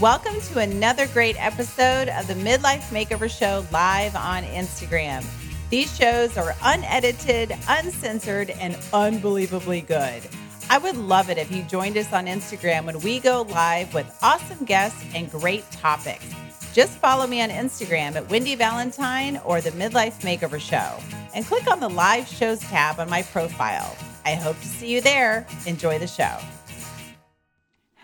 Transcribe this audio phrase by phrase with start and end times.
[0.00, 5.24] Welcome to another great episode of the Midlife Makeover Show live on Instagram.
[5.70, 10.24] These shows are unedited, uncensored, and unbelievably good.
[10.68, 14.18] I would love it if you joined us on Instagram when we go live with
[14.20, 16.26] awesome guests and great topics.
[16.72, 20.98] Just follow me on Instagram at Wendy Valentine or the Midlife Makeover Show
[21.36, 23.96] and click on the live shows tab on my profile.
[24.26, 25.46] I hope to see you there.
[25.66, 26.36] Enjoy the show.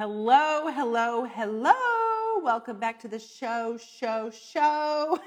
[0.01, 1.75] Hello, hello, hello.
[2.43, 5.21] Welcome back to the show, show, show.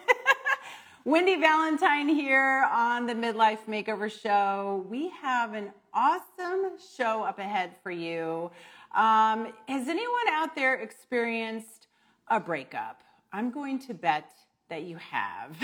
[1.05, 4.84] Wendy Valentine here on the Midlife Makeover Show.
[4.89, 8.49] We have an awesome show up ahead for you.
[8.95, 11.85] Um, has anyone out there experienced
[12.29, 13.03] a breakup?
[13.31, 14.31] I'm going to bet
[14.70, 15.55] that you have.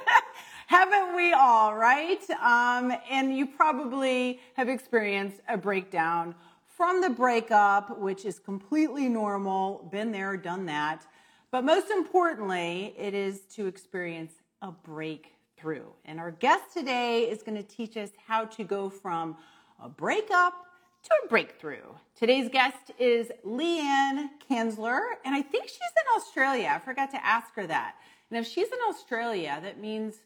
[0.68, 2.24] Haven't we all, right?
[2.30, 6.34] Um, and you probably have experienced a breakdown
[6.78, 11.04] from the breakup, which is completely normal, been there, done that.
[11.50, 15.86] But most importantly, it is to experience a breakthrough.
[16.04, 19.36] And our guest today is going to teach us how to go from
[19.82, 20.54] a breakup
[21.02, 21.82] to a breakthrough.
[22.14, 26.70] Today's guest is Leanne Kanzler, and I think she's in Australia.
[26.72, 27.96] I forgot to ask her that.
[28.30, 30.18] And if she's in Australia, that means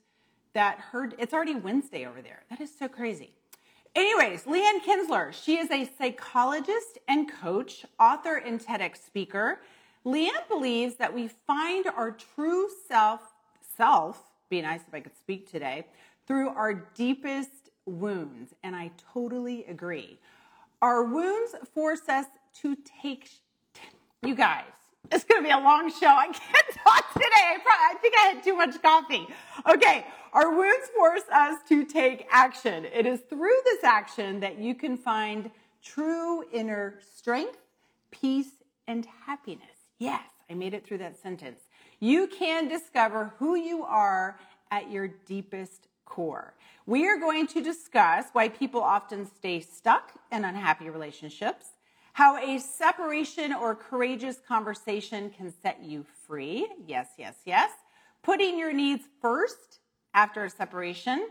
[0.53, 2.42] that her it's already Wednesday over there.
[2.50, 3.33] That is so crazy.
[3.95, 9.61] Anyways, Leanne Kanzler, she is a psychologist and coach, author, and TEDx speaker.
[10.07, 13.20] Leanne believes that we find our true self,
[13.77, 15.87] self, be nice if I could speak today,
[16.27, 18.55] through our deepest wounds.
[18.63, 20.19] And I totally agree.
[20.81, 22.27] Our wounds force us
[22.63, 23.29] to take,
[24.23, 24.65] you guys,
[25.11, 26.07] it's going to be a long show.
[26.07, 27.27] I can't talk today.
[27.35, 29.27] I, probably, I think I had too much coffee.
[29.70, 30.07] Okay.
[30.33, 32.86] Our wounds force us to take action.
[32.86, 35.50] It is through this action that you can find
[35.83, 37.58] true inner strength,
[38.11, 39.89] peace, and happiness.
[39.98, 41.61] Yes, I made it through that sentence.
[42.00, 44.39] You can discover who you are
[44.70, 46.55] at your deepest core.
[46.86, 51.67] We are going to discuss why people often stay stuck in unhappy relationships
[52.14, 56.68] how a separation or courageous conversation can set you free.
[56.86, 57.70] Yes, yes, yes.
[58.23, 59.78] Putting your needs first
[60.14, 61.28] after a separation.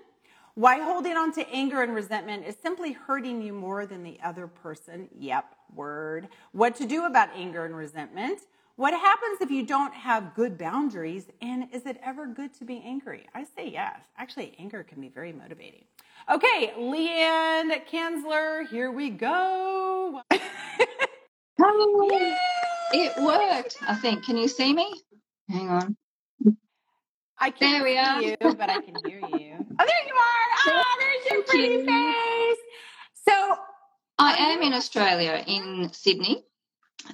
[0.55, 4.47] Why holding on to anger and resentment is simply hurting you more than the other
[4.47, 5.07] person.
[5.17, 6.27] Yep, word.
[6.51, 8.41] What to do about anger and resentment.
[8.75, 11.25] What happens if you don't have good boundaries?
[11.41, 13.27] And is it ever good to be angry?
[13.33, 14.01] I say yes.
[14.17, 15.85] Actually, anger can be very motivating.
[16.31, 20.21] Okay, Leanne Kanzler, here we go.
[22.93, 24.25] it worked, I think.
[24.25, 24.91] Can you see me?
[25.49, 25.97] Hang on.
[27.41, 28.21] I can't there we are.
[28.21, 29.65] you, but I can hear you.
[29.79, 30.47] Oh, there you are.
[30.53, 31.85] Ah, oh, there's your pretty you.
[31.85, 32.57] face.
[33.27, 33.55] So
[34.19, 36.43] I am in Australia, in Sydney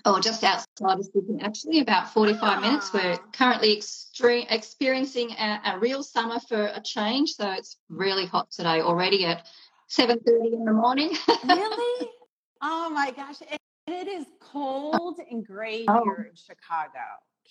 [0.05, 2.93] or just outside of Sydney, actually, about 45 minutes.
[2.93, 3.23] We're ah.
[3.31, 7.31] currently extreme, experiencing a, a, real summer for a change.
[7.31, 9.47] So it's really hot today already at
[9.89, 11.11] 7.30 in the morning.
[11.47, 12.09] really?
[12.59, 13.35] Oh my gosh.
[13.47, 13.59] And
[13.95, 16.03] it is cold and gray oh.
[16.03, 17.05] here in Chicago.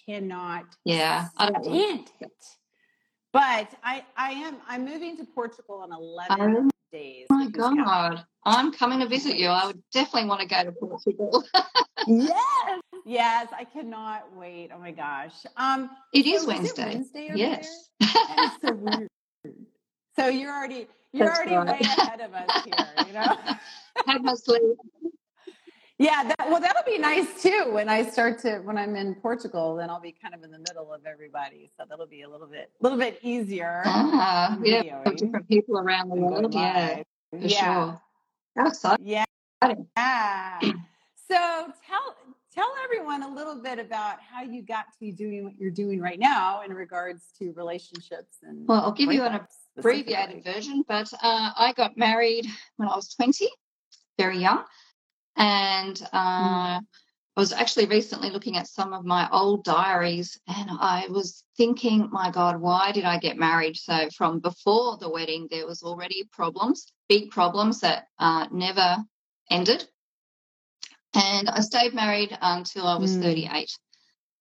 [0.05, 2.11] Cannot yeah, stand it.
[3.37, 7.27] But I, I am I'm moving to Portugal in 11 days.
[7.29, 8.25] Oh my God.
[8.47, 9.49] I'm coming to visit you.
[9.49, 11.45] I would definitely want to go to Portugal.
[12.07, 12.81] yes.
[13.05, 13.49] Yes.
[13.55, 14.71] I cannot wait.
[14.75, 15.35] Oh my gosh.
[15.59, 16.83] Um, it so is Wednesday.
[16.83, 17.91] It Wednesday yes.
[18.65, 19.09] so weird.
[20.19, 21.81] So you're already you're That's already right.
[21.83, 23.37] way ahead of us here, you know?
[24.07, 24.63] Had my sleep.
[25.99, 27.69] Yeah, that, well, that'll be nice too.
[27.71, 30.59] When I start to, when I'm in Portugal, then I'll be kind of in the
[30.59, 33.83] middle of everybody, so that'll be a little bit, a little bit easier.
[33.87, 36.53] Ah, yeah, different people around the world.
[36.53, 37.75] Yeah, for yeah.
[37.75, 38.01] sure.
[38.57, 39.25] That's Yeah.
[39.63, 40.61] yeah.
[41.29, 42.17] So tell
[42.55, 46.01] tell everyone a little bit about how you got to be doing what you're doing
[46.01, 48.69] right now in regards to relationships and.
[48.69, 49.41] Well, I'll give you an
[49.79, 52.47] abbreviated version, but uh, I got married
[52.77, 53.49] when I was 20,
[54.19, 54.63] very young.
[55.37, 56.81] And uh, mm.
[57.37, 62.09] I was actually recently looking at some of my old diaries and I was thinking,
[62.11, 63.77] my God, why did I get married?
[63.77, 68.97] So, from before the wedding, there was already problems, big problems that uh, never
[69.51, 69.85] ended.
[71.15, 73.23] And I stayed married until I was mm.
[73.23, 73.71] 38.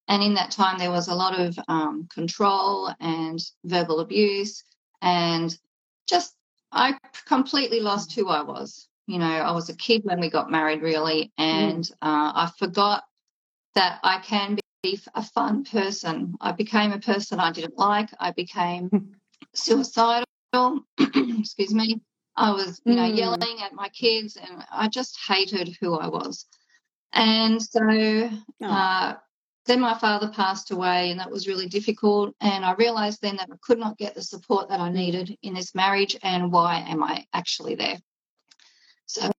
[0.08, 4.62] And in that time, there was a lot of um, control and verbal abuse.
[5.02, 5.56] And
[6.08, 6.34] just,
[6.72, 6.96] I
[7.26, 10.82] completely lost who I was you know, I was a kid when we got married,
[10.82, 11.92] really, and mm.
[12.02, 13.04] uh, I forgot
[13.74, 16.34] that I can be a fun person.
[16.40, 18.10] I became a person I didn't like.
[18.18, 19.16] I became
[19.54, 20.24] suicidal.
[20.98, 22.00] Excuse me.
[22.36, 23.16] I was, you know, mm.
[23.16, 26.46] yelling at my kids, and I just hated who I was.
[27.12, 28.30] And so,
[28.62, 29.14] uh,
[29.66, 32.34] then my father passed away, and that was really difficult.
[32.40, 35.54] And I realized then that I could not get the support that I needed in
[35.54, 36.16] this marriage.
[36.22, 37.98] And why am I actually there?
[39.06, 39.30] So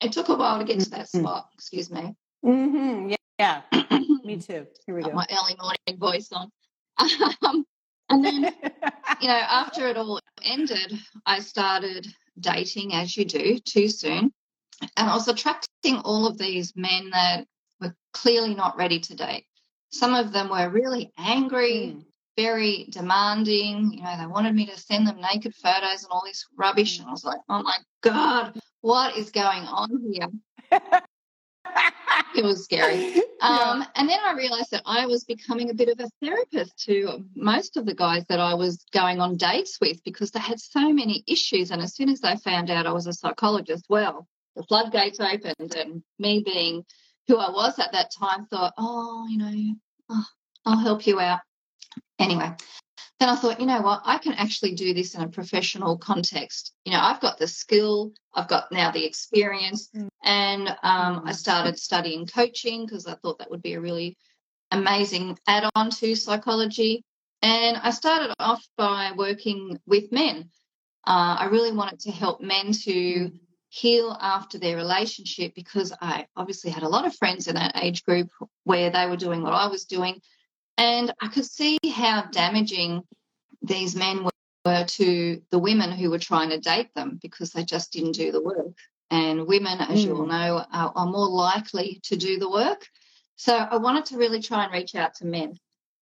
[0.00, 1.20] it took a while to get to that Mm-hmm.
[1.20, 1.48] spot.
[1.54, 2.14] Excuse me.
[2.44, 3.08] Mm-hmm.
[3.10, 3.62] Yeah, yeah.
[4.24, 4.66] Me too.
[4.86, 5.12] Here we go.
[5.12, 6.50] my early morning voice on.
[7.46, 7.64] Um,
[8.10, 8.42] and then,
[9.20, 12.06] you know, after it all ended, I started
[12.40, 14.32] dating as you do too soon.
[14.96, 17.46] And I was attracting all of these men that
[17.80, 19.44] were clearly not ready to date.
[19.90, 22.04] Some of them were really angry, Mm.
[22.38, 23.92] Very demanding.
[23.92, 27.00] You know, they wanted me to send them naked photos and all this rubbish.
[27.00, 30.80] And I was like, oh my God, what is going on here?
[32.36, 33.22] It was scary.
[33.40, 37.24] Um, and then I realized that I was becoming a bit of a therapist to
[37.36, 40.92] most of the guys that I was going on dates with because they had so
[40.92, 41.70] many issues.
[41.70, 44.26] And as soon as they found out I was a psychologist, well,
[44.56, 46.84] the floodgates opened, and me being
[47.28, 49.74] who I was at that time thought, oh, you know,
[50.10, 50.24] oh,
[50.66, 51.38] I'll help you out.
[52.18, 52.50] Anyway,
[53.20, 56.72] then I thought, you know what, I can actually do this in a professional context.
[56.84, 60.08] You know, I've got the skill, I've got now the experience, Mm.
[60.22, 61.36] and um, I Mm.
[61.36, 64.16] started studying coaching because I thought that would be a really
[64.70, 67.02] amazing add on to psychology.
[67.42, 70.50] And I started off by working with men.
[71.06, 72.92] Uh, I really wanted to help men to
[73.30, 73.40] Mm.
[73.70, 78.02] heal after their relationship because I obviously had a lot of friends in that age
[78.04, 78.30] group
[78.64, 80.20] where they were doing what I was doing.
[80.78, 83.02] And I could see how damaging
[83.62, 87.92] these men were, to the women who were trying to date them because they just
[87.92, 88.74] didn't do the work.
[89.10, 90.28] And women, as you all Mm.
[90.28, 92.86] know, are, are more likely to do the work.
[93.36, 95.58] So I wanted to really try and reach out to men.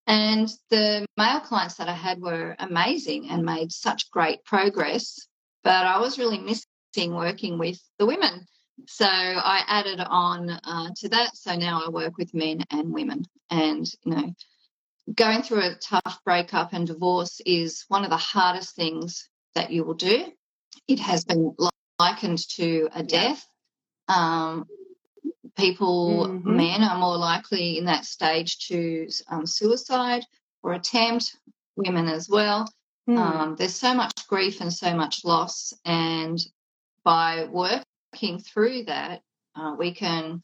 [0.08, 5.28] And the male clients that I had were amazing and made such great progress.
[5.62, 8.46] But I was really missing working with the women.
[8.86, 11.36] So I added on uh, to that.
[11.36, 13.24] So now I work with men and women.
[13.50, 14.34] And, you know,
[15.14, 19.84] going through a tough breakup and divorce is one of the hardest things that you
[19.84, 20.32] will do.
[20.88, 21.54] It has been
[21.98, 23.46] likened to a death.
[24.08, 24.66] Um,
[25.56, 26.44] people, Mhm.
[26.44, 30.24] men, are more likely in that stage to um, suicide
[30.62, 31.36] or attempt,
[31.76, 32.68] women as well.
[33.08, 33.18] Mm.
[33.18, 36.38] Um, there's so much grief and so much loss, and
[37.04, 39.22] by working through that,
[39.54, 40.42] uh, we can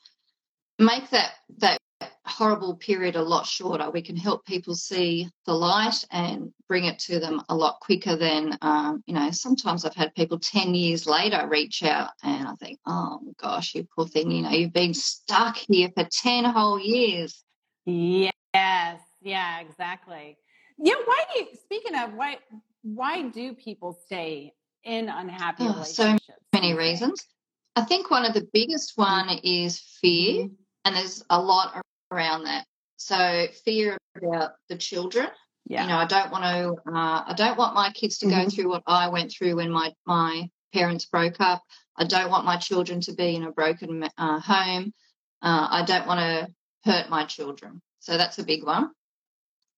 [0.79, 1.79] make that that
[2.25, 3.91] horrible period a lot shorter.
[3.91, 8.17] We can help people see the light and bring it to them a lot quicker
[8.17, 9.31] than um, you know.
[9.31, 13.87] Sometimes I've had people ten years later reach out, and I think, oh gosh, you
[13.95, 17.43] poor thing, you know, you've been stuck here for ten whole years.
[17.85, 20.39] Yes, yeah, exactly.
[20.79, 22.39] Yeah, why do you speaking of why
[22.83, 24.53] why do people stay
[24.85, 26.39] in unhappy Oh, so relationships?
[26.53, 27.27] Many reasons.
[27.75, 30.45] I think one of the biggest one is fear.
[30.45, 30.57] Mhm.
[30.85, 32.65] and there's a lot around that.
[32.97, 35.29] So fear about the children.
[35.67, 35.83] Yeah.
[35.83, 36.91] You know, I don't want to.
[36.93, 38.53] Uh, I don't want my kids to go Mhm.
[38.53, 41.63] through what I went through when my my parents broke up.
[41.97, 44.93] I don't want my children to be in a broken uh, home.
[45.41, 47.81] Uh, I don't want to hurt my children.
[48.01, 48.91] So that's a big one.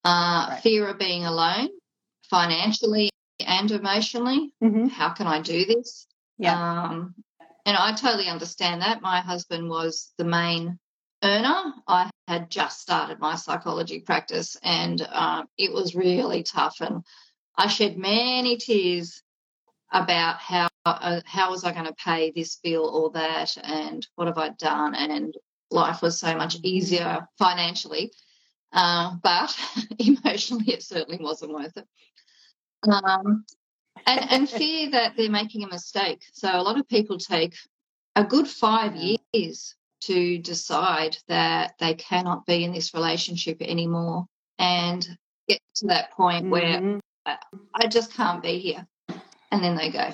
[0.04, 0.60] Uh, Right.
[0.62, 1.69] Fear of being alone,
[2.31, 3.10] financially
[3.40, 4.52] and emotionally.
[4.62, 4.90] Mhm.
[4.90, 6.06] How can I do this?
[6.38, 6.54] Yeah.
[6.84, 7.14] Um,
[7.66, 9.00] and I totally understand that.
[9.02, 10.78] My husband was the main
[11.24, 11.72] earner.
[11.88, 16.76] I had just started my psychology practice and uh, it was really tough.
[16.81, 17.02] And
[17.56, 19.22] I shed many tears
[19.93, 24.26] about how uh, how was I going to pay this bill or that and what
[24.26, 24.94] have I done?
[24.94, 25.34] And
[25.70, 28.12] life was so much easier financially.
[28.72, 29.56] Uh, but
[29.98, 31.86] emotionally, it certainly wasn't worth it.
[32.90, 33.44] Um,
[34.06, 36.22] and and fear that they're making a mistake.
[36.32, 37.54] So a lot of people take
[38.16, 39.74] a good five years
[40.06, 44.27] to decide that they cannot be in this relationship anymore
[44.58, 45.06] and
[45.49, 47.01] get to that point where Mhm.
[47.27, 48.87] I just can't be here.
[49.51, 50.11] And then they go.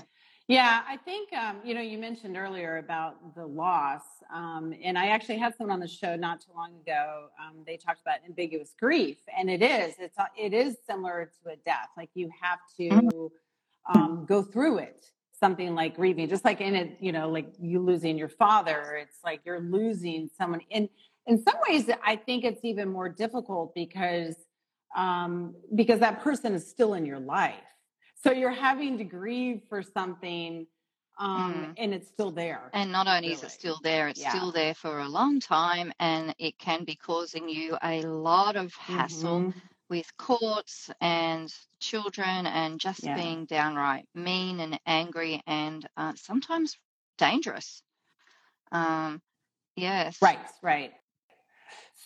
[0.46, 4.02] Yeah, I think um, you know you mentioned earlier about the loss,
[4.34, 7.28] um, and I actually had someone on the show not too long ago.
[7.38, 11.56] Um, they talked about ambiguous grief, and it is it's it is similar to a
[11.64, 11.90] death.
[11.96, 13.30] Like you have to
[13.88, 15.06] um, go through it,
[15.40, 18.98] something like grieving, just like in it, you know, like you losing your father.
[19.02, 20.60] It's like you're losing someone.
[20.70, 20.88] In
[21.26, 24.36] in some ways, I think it's even more difficult because
[24.96, 27.54] um, because that person is still in your life.
[28.22, 30.66] So you're having to grieve for something,
[31.18, 31.74] um, Mm.
[31.78, 32.70] and it's still there.
[32.72, 34.30] And not only is it still there, it's Yeah.
[34.30, 38.74] still there for a long time and it can be causing you a lot of
[38.74, 39.54] hassle Mhm.
[39.90, 43.14] With courts and children and just Yeah.
[43.14, 46.78] being downright mean and angry and uh, sometimes
[47.18, 47.82] dangerous.
[48.72, 49.20] Um,
[49.76, 50.16] yes.
[50.22, 50.94] Right, right.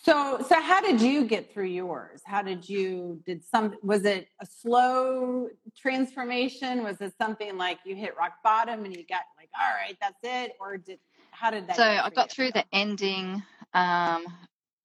[0.03, 2.21] So, so how did you get through yours?
[2.25, 6.83] How did you did some was it a slow transformation?
[6.83, 10.19] Was it something like you hit rock bottom and you got like, all right, that's
[10.21, 10.99] it, or did
[11.31, 11.77] how did that?
[11.77, 13.41] So I got through the ending.
[13.73, 14.25] Um,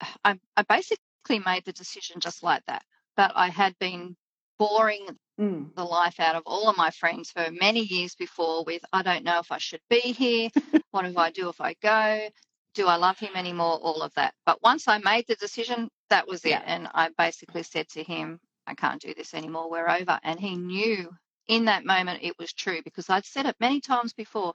[0.24, 2.82] I, I basically made the decision just like that.
[3.16, 4.16] But I had been
[4.58, 5.06] boring
[5.40, 5.74] mm.
[5.74, 9.24] the life out of all of my friends for many years before with I don't
[9.24, 10.50] know if I should be here.
[10.90, 12.28] what if I do if I go?
[12.74, 13.78] do I love him anymore?
[13.82, 14.34] All of that.
[14.46, 16.60] But once I made the decision, that was it.
[16.64, 19.70] And I basically said to him, I can't do this anymore.
[19.70, 20.18] We're over.
[20.22, 21.10] And he knew
[21.48, 24.54] in that moment it was true because I'd said it many times before.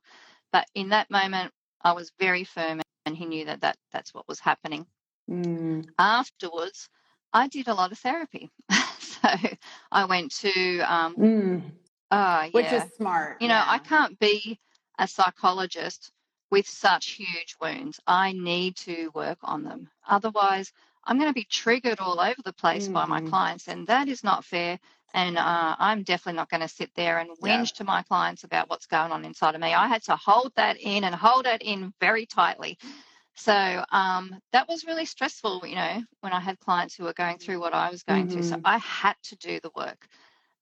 [0.52, 4.28] But in that moment, I was very firm and he knew that, that that's what
[4.28, 4.86] was happening.
[5.30, 5.88] Mm.
[5.98, 6.90] Afterwards,
[7.34, 8.52] I did a lot of therapy.
[9.00, 9.30] so
[9.92, 11.62] I went to, um, mm.
[12.12, 12.50] yeah.
[12.52, 13.42] which is smart.
[13.42, 13.66] You know, yeah.
[13.68, 14.60] I can't be
[14.98, 16.12] a psychologist
[16.52, 18.00] with such huge wounds.
[18.08, 19.90] I need to work on them.
[20.08, 20.72] Otherwise,
[21.04, 22.94] I'm going to be triggered all over the place mm.
[22.94, 23.30] by my mm.
[23.30, 24.80] clients, and that is not fair.
[25.14, 27.78] And uh, I'm definitely not going to sit there and whinge yeah.
[27.78, 29.74] to my clients about what's going on inside of me.
[29.74, 32.78] I had to hold that in and hold it in very tightly.
[33.36, 37.38] So um, that was really stressful, you know, when I had clients who were going
[37.38, 38.34] through what I was going mm-hmm.
[38.34, 38.44] through.
[38.44, 38.68] So mm-hmm.
[38.68, 40.08] I had to do the work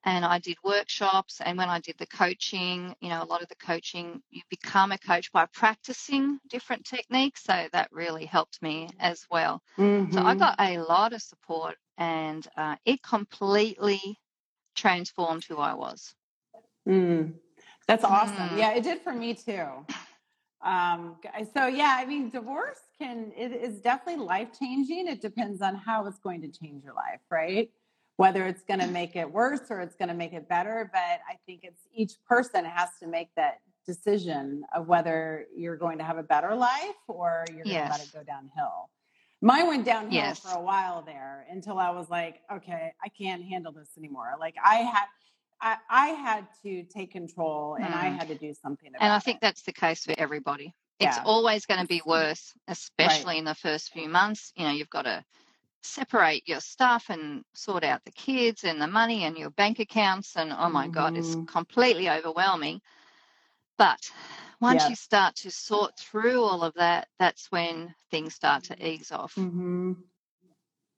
[0.06, 1.40] and I did workshops.
[1.44, 4.92] And when I did the coaching, you know, a lot of the coaching, you become
[4.92, 7.44] a coach by practicing different techniques.
[7.44, 9.62] So that really helped me as well.
[9.78, 10.12] Mm-hmm.
[10.12, 10.40] So I mm-hmm.
[10.40, 14.20] got a lot of support and uh, it completely
[14.76, 16.16] transformed who I was.
[16.88, 17.34] Mm.
[17.88, 18.36] That's awesome.
[18.36, 18.58] Mm.
[18.58, 19.68] Yeah, it did for me too.
[20.64, 21.18] Um,
[21.54, 25.08] so yeah, I mean, divorce can, it is definitely life changing.
[25.08, 27.70] It depends on how it's going to change your life, right?
[28.18, 30.90] whether it's going to make it worse or it's going to make it better.
[30.92, 35.98] But I think it's each person has to make that decision of whether you're going
[35.98, 37.88] to have a better life or you're going yes.
[37.88, 38.90] to let it go downhill.
[39.42, 40.40] Mine went downhill yes.
[40.40, 44.36] for a while there until I was like, okay, I can't handle this anymore.
[44.40, 45.06] Like I had,
[45.62, 47.96] I, I had to take control and mm.
[47.96, 48.92] I had to do something.
[49.00, 49.42] and I think it.
[49.42, 50.74] that's the case for everybody.
[51.00, 51.24] It's yeah.
[51.26, 53.40] always going to be worse, especially right.
[53.40, 54.54] in the first few months.
[54.56, 55.24] You know, you've got to
[55.84, 60.38] separate your stuff and sort out the kids and the money and your bank accounts
[60.38, 60.94] and oh my mm-hmm.
[60.94, 61.44] god it's mm-hmm.
[61.44, 62.80] completely overwhelming
[63.78, 64.00] but
[64.62, 64.90] once yeah.
[64.90, 69.36] you start to sort through all of that that's when things start to ease off
[69.36, 69.92] mm-hmm.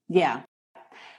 [0.08, 0.44] yeah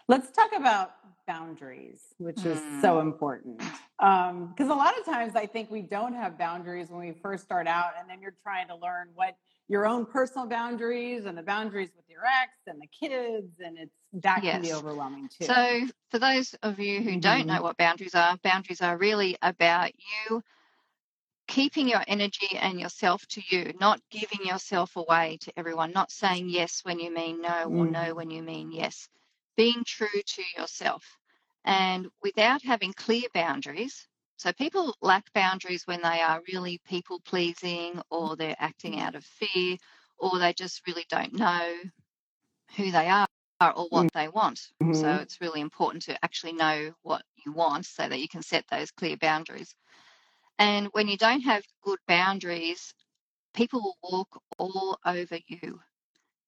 [0.07, 0.93] let's talk about
[1.27, 2.47] boundaries which mm.
[2.47, 3.03] is so mm.
[3.03, 7.13] important because um, a lot of times i think we don't have boundaries when we
[7.23, 9.37] first start out and then you're trying to learn what
[9.69, 13.95] your own personal boundaries and the boundaries with your ex and the kids and it's
[14.13, 14.55] that yes.
[14.55, 17.21] can be overwhelming too so for those of you who mm-hmm.
[17.21, 17.65] don't know mm-hmm.
[17.65, 20.43] what boundaries are boundaries are really about you
[21.49, 26.49] keeping your energy and yourself to you not giving yourself away to everyone not saying
[26.49, 27.79] yes when you mean no mm.
[27.79, 28.17] or no mm.
[28.17, 29.09] when you mean yes
[29.57, 31.05] being true to yourself
[31.65, 38.01] and without having clear boundaries so people lack boundaries when they are really people pleasing
[38.11, 39.79] or they're acting out of fear
[40.19, 41.75] or they just really don't know
[42.77, 43.27] who they are
[43.61, 44.61] or what they want.
[44.83, 44.93] Mm-hmm.
[44.93, 48.65] So it's really important to actually know what you want so that you can set
[48.71, 49.75] those clear boundaries.
[50.59, 52.93] And when you don't have good boundaries,
[53.55, 55.81] people will walk all over you.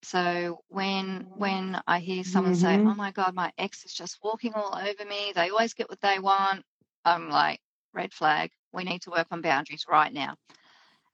[0.03, 2.63] So when when I hear someone mm-hmm.
[2.63, 5.33] say, "Oh my god, my ex is just walking all over me.
[5.35, 6.65] They always get what they want."
[7.05, 7.61] I'm like,
[7.95, 8.51] red flag.
[8.73, 10.37] We need to work on boundaries right now.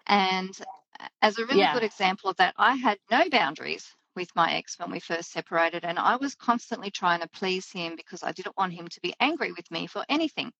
[0.06, 0.50] And
[1.22, 1.74] as a really yeah.
[1.74, 3.86] good example of that, I had no boundaries
[4.16, 7.96] with my ex when we first separated, and I was constantly trying to please him
[7.96, 10.52] because I didn't want him to be angry with me for anything.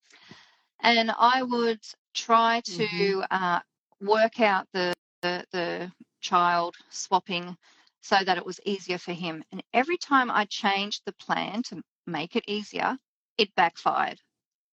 [0.81, 1.81] And I would
[2.15, 3.21] try to mm-hmm.
[3.31, 3.61] uh,
[4.01, 7.57] work out the, the, the child swapping
[8.05, 9.43] so that it was easier for him.
[9.51, 12.99] And every time I changed the plan to make it easier,
[13.39, 14.21] it backfired,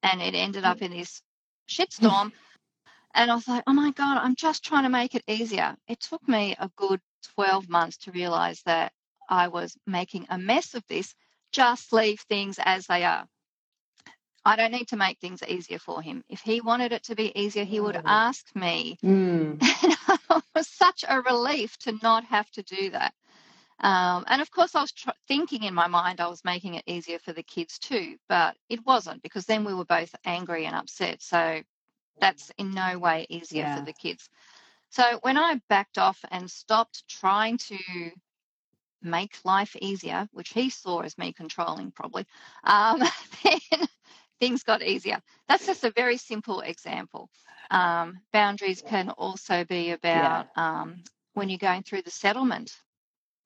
[0.03, 0.81] and it ended up mm.
[0.81, 1.21] in this
[1.69, 2.33] shitstorm.
[3.15, 5.77] and I was like, oh my God, I'm just trying to make it easier.
[5.87, 6.99] It took me a good
[7.35, 8.91] 12 months to realize that
[9.29, 11.15] I was making a mess of this.
[11.53, 13.25] Just leave things as they are.
[14.43, 16.23] I don't need to make things easier for him.
[16.29, 18.01] If he wanted it to be easier, he would mm.
[18.05, 18.97] ask me.
[19.03, 19.61] Mm.
[20.33, 23.13] It was such a relief to not have to do that.
[23.79, 26.83] Um, and of course, I was tr- thinking in my mind I was making it
[26.85, 30.75] easier for the kids too, but it wasn't because then we were both angry and
[30.75, 31.21] upset.
[31.21, 31.61] So
[32.19, 33.79] that's in no way easier yeah.
[33.79, 34.29] for the kids.
[34.89, 38.11] So when I backed off and stopped trying to
[39.01, 42.25] make life easier, which he saw as me controlling probably,
[42.63, 42.99] um,
[43.43, 43.87] then
[44.41, 45.21] things got easier.
[45.49, 47.29] That's just a very simple example.
[47.71, 50.49] Um, boundaries can also be about yeah.
[50.57, 52.73] um, when you're going through the settlement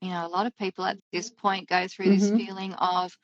[0.01, 2.31] you know, a lot of people at this point go through this Mhm.
[2.31, 3.17] feeling of,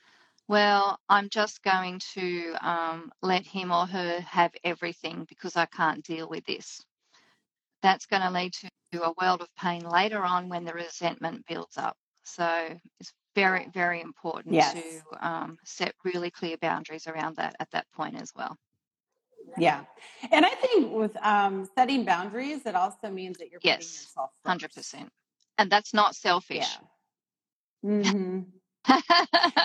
[0.48, 6.04] well, I'm just going to um, let him or her have everything because I can't
[6.04, 6.82] deal with this.
[7.84, 11.78] That's going to lead to a world of pain later on when the resentment builds
[11.78, 11.98] up.
[12.24, 14.74] So it's very, very important Yes.
[14.74, 18.58] to um, set really clear boundaries around that at that point as well.
[19.58, 19.84] Yeah.
[20.32, 24.48] And I think with um, setting boundaries, it also means that you're putting yourself first.
[24.48, 25.10] Hundred percent,
[25.58, 26.68] and that's not selfish.
[27.84, 28.04] Yeah.
[28.12, 28.40] hmm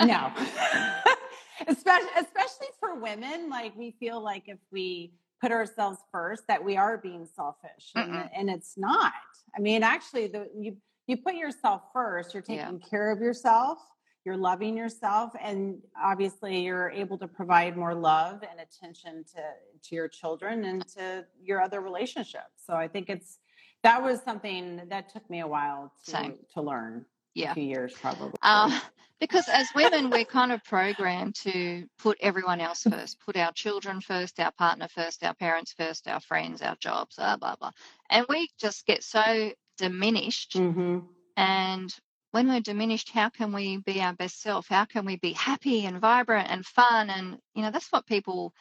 [0.03, 0.33] No.
[1.67, 6.77] especially especially for women, like we feel like if we put ourselves first, that we
[6.77, 9.13] are being selfish, and, and it's not.
[9.57, 12.35] I mean, actually, the you you put yourself first.
[12.35, 12.65] You're Yeah.
[12.65, 13.79] taking care of yourself.
[14.25, 19.43] You're loving yourself, and obviously, you're able to provide more love and attention to
[19.89, 22.65] to your children and to your other relationships.
[22.67, 23.39] So I think it's
[23.83, 26.39] that was something that took me a while to Same.
[26.55, 27.07] to learn.
[27.35, 27.53] Yeah.
[27.53, 28.33] A few years probably.
[28.43, 28.81] Uh,
[29.21, 34.01] because as women, we're kind of programmed to put everyone else first, put our children
[34.01, 37.71] first, our partner first, our parents first, our friends, our jobs, blah, blah, blah.
[38.11, 40.55] And we just get so diminished.
[40.55, 40.99] hmm
[41.37, 41.95] And
[42.33, 44.69] when we're diminished, how can we be our best self?
[44.69, 47.11] How can we be happy and vibrant and fun?
[47.11, 48.53] And, you know, that's what people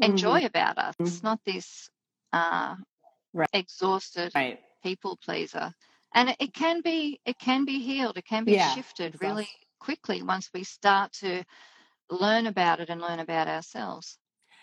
[0.00, 0.94] enjoy about us.
[0.98, 1.90] It's not this
[2.32, 2.76] uh,
[3.32, 3.48] Right.
[3.52, 4.60] exhausted Right.
[4.82, 5.72] people pleaser
[6.14, 9.46] and it, can be it can be healed it can be Yeah, shifted really awesome.
[9.80, 11.42] quickly once we start to
[12.10, 14.18] learn about it and learn about ourselves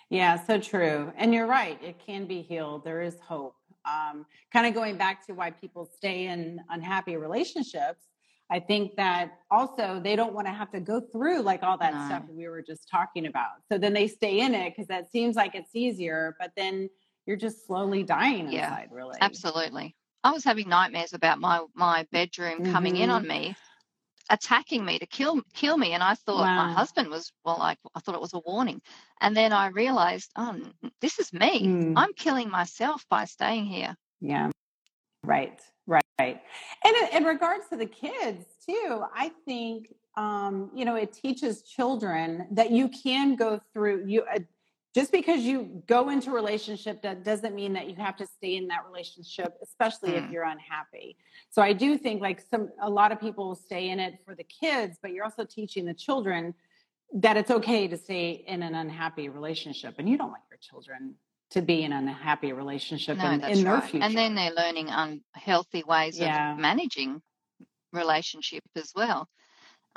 [0.10, 1.12] Yeah, so true.
[1.18, 1.82] And you're right.
[1.82, 2.84] It can be healed.
[2.84, 3.56] There is hope.
[3.86, 8.06] Um, kind of going back to why people stay in unhappy relationships.
[8.50, 11.94] I think that also they don't want to have to go through like all that
[11.94, 12.06] No.
[12.06, 13.52] stuff we were just talking about.
[13.72, 16.90] So then they stay in it because that seems like it's easier, but then
[17.26, 19.18] you're just slowly dying Yeah, inside, really.
[19.22, 23.14] absolutely i was having nightmares about my my bedroom coming in Mhm.
[23.16, 23.56] on me
[24.32, 28.00] attacking me to kill kill me and i thought my husband was well like i
[28.00, 28.82] thought it was a warning
[29.20, 30.56] and then i realized oh
[31.02, 31.94] this is me Mm.
[31.98, 34.50] i'm killing myself by staying here Yeah.
[35.24, 35.60] Right.
[35.88, 36.02] Right.
[36.20, 36.42] Right.
[36.86, 41.62] And in, in regards to the kids too, I think um, you know it teaches
[41.64, 44.40] children that you can go through you uh,
[44.94, 48.58] just because you go into a relationship that doesn't mean that you have to stay
[48.58, 50.32] in that relationship, especially if Mm.
[50.32, 51.16] you're unhappy.
[51.50, 54.44] So I do think like some a lot of people stay in it for the
[54.44, 56.54] kids, but you're also teaching the children
[57.14, 61.16] that it's okay to stay in an unhappy relationship, and you don't want your children
[61.52, 64.06] to be in an unhappy relationship no in, in their right future.
[64.06, 66.54] and then they're learning unhealthy ways Yeah.
[66.54, 67.22] of managing
[67.92, 69.28] relationship as well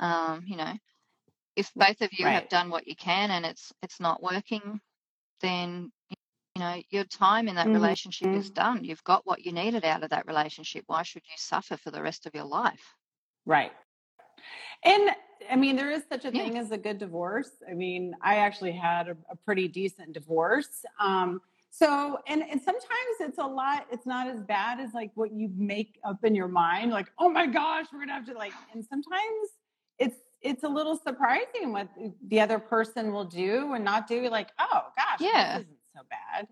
[0.01, 0.73] um, you know
[1.55, 4.81] if both of you have done what you can and it's it's not working
[5.41, 7.73] then you know your time in that Mhm.
[7.73, 11.35] relationship is done you've got what you needed out of that relationship why should you
[11.37, 12.95] suffer for the rest of your life
[13.45, 13.71] Right.
[14.83, 15.11] And
[15.51, 16.43] I mean, there is such a Yeah.
[16.43, 17.51] thing as a good divorce.
[17.69, 20.85] I mean, I actually had a, a pretty decent divorce.
[20.99, 25.33] Um, so, and, and sometimes it's a lot, it's not as bad as like what
[25.33, 28.53] you make up in your mind, like, oh my gosh, we're gonna have to like,
[28.73, 29.49] and sometimes
[29.99, 30.15] it's,
[30.45, 31.89] it's a little surprising what
[32.27, 34.29] the other person will do and not do.
[34.29, 35.57] Like, oh gosh, Yeah.
[35.57, 36.47] this isn't so bad.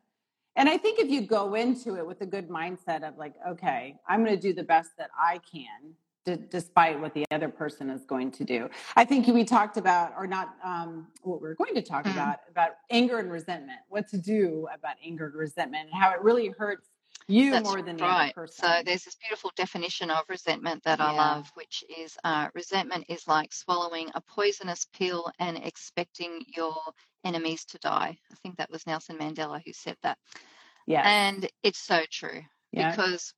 [0.56, 3.96] And I think if you go into it with a good mindset of like, okay,
[4.08, 5.94] I'm going to do the best that I can,
[6.26, 8.70] d- despite what the other person is going to do.
[8.96, 12.12] I think we talked about, or not, um, what we're going to talk Mm.
[12.14, 13.80] about, about anger and resentment.
[13.90, 16.88] What to do about anger and resentment, and how it really hurts
[17.28, 18.36] you That's more than the other right.
[18.36, 18.66] person.
[18.66, 23.28] So there's this beautiful definition of resentment that I love, which is uh, resentment is
[23.28, 26.76] like swallowing a poisonous pill and expecting your
[27.24, 28.18] enemies to die.
[28.32, 30.18] I think that was Nelson Mandela who said that.
[30.88, 31.04] Yeah.
[31.08, 32.90] And it's so true yeah.
[32.92, 33.34] because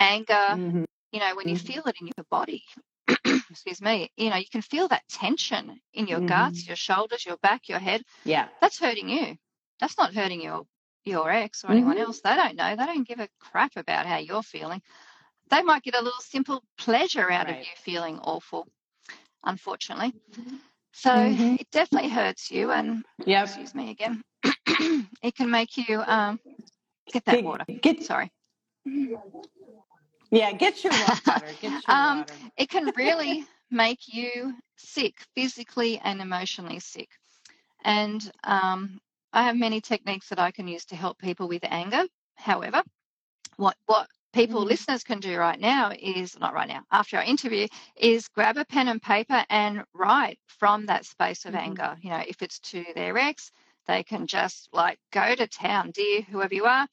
[0.00, 0.84] anger, Mhm.
[1.12, 1.66] you know, when you Mhm.
[1.66, 2.64] feel it in your body,
[3.50, 6.68] excuse me, you know, you can feel that tension in your guts, Mm-hmm.
[6.70, 8.02] your shoulders, your back, your head.
[8.24, 8.48] Yeah.
[8.60, 9.36] That's hurting you.
[9.80, 10.66] That's not hurting your
[11.04, 12.00] your ex or anyone Mhm.
[12.00, 12.20] else.
[12.20, 12.76] They don't know.
[12.76, 14.82] They don't give a crap about how you're feeling.
[15.50, 18.66] They might get a little simple pleasure out of you feeling awful,
[19.44, 20.14] unfortunately.
[20.92, 21.60] So Mhm.
[21.60, 23.44] it definitely hurts you and Yep.
[23.46, 24.22] excuse me again.
[25.22, 26.40] it can make you um
[27.12, 27.64] get that Get- water.
[27.80, 28.30] Get, Sorry.
[30.30, 31.54] yeah, get your water.
[31.60, 32.34] Get your Um, water.
[32.56, 37.08] it can really make you sick, physically and emotionally sick.
[37.84, 39.00] And um,
[39.32, 42.04] I have many techniques that I can use to help people with anger.
[42.36, 42.82] However,
[43.56, 44.64] what what people Mhm.
[44.64, 47.66] listeners can do right now is not right now after our interview
[47.96, 51.56] is grab a pen and paper and write from that space of Mhm.
[51.56, 53.50] anger you know if it's to their ex
[53.86, 56.86] they can just like go to town dear whoever you are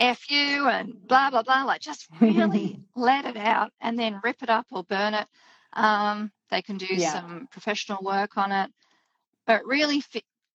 [0.00, 1.64] F you and blah, blah, blah.
[1.64, 5.26] Like just really let it out and then rip it up or burn it.
[5.74, 7.00] Um, they can do Yeah.
[7.00, 8.70] some professional work on it,
[9.46, 10.00] but really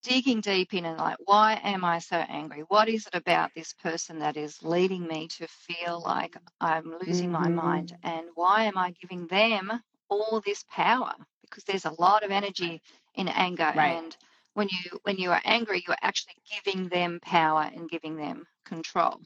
[0.03, 2.62] digging deep in and like, why am I so angry?
[2.67, 7.31] What is it about this person that is leading me to feel like I'm losing
[7.31, 7.55] my mm-hmm.
[7.55, 7.97] mind?
[8.03, 9.71] And why am I giving them
[10.09, 11.13] all this power?
[11.41, 12.81] Because there's a lot of energy
[13.15, 13.97] in anger, Right.
[13.97, 14.15] and
[14.53, 19.19] when you when you are angry, you're actually giving them power and giving them control.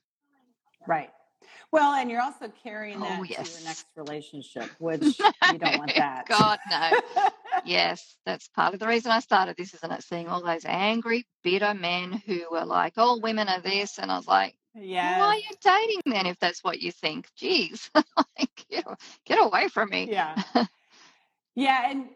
[0.88, 1.10] Right.
[1.72, 3.58] Well, and you're also carrying Oh that to yes.
[3.60, 6.28] your next relationship, which you don't want that.
[6.28, 7.02] God no.
[7.66, 10.04] Yes, that's part of the reason I started this, isn't it?
[10.04, 14.00] Seeing all those angry, bitter men who were like, all women are this.
[14.00, 15.20] And I was like, yeah.
[15.20, 17.28] why are you dating then if that's what you think?
[17.40, 18.86] Jeez, like, get,
[19.26, 20.10] get away from me.
[20.10, 20.42] Yeah.
[21.56, 21.90] Yeah.
[21.90, 22.10] And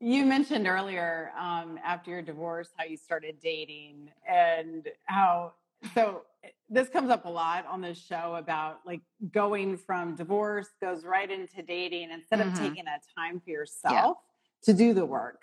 [0.00, 5.54] you mentioned earlier, um, after your divorce, how you started dating and how,
[5.94, 6.22] so
[6.68, 9.00] this comes up a lot on this show about like
[9.32, 12.58] going from divorce goes right into dating instead of Mhm.
[12.58, 14.18] taking that time for yourself
[14.62, 15.42] to do the work,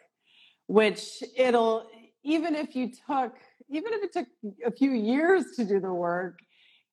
[0.68, 1.90] which it'll,
[2.24, 3.38] even if you took,
[3.70, 4.28] even if it took
[4.66, 6.40] a few years to do the work,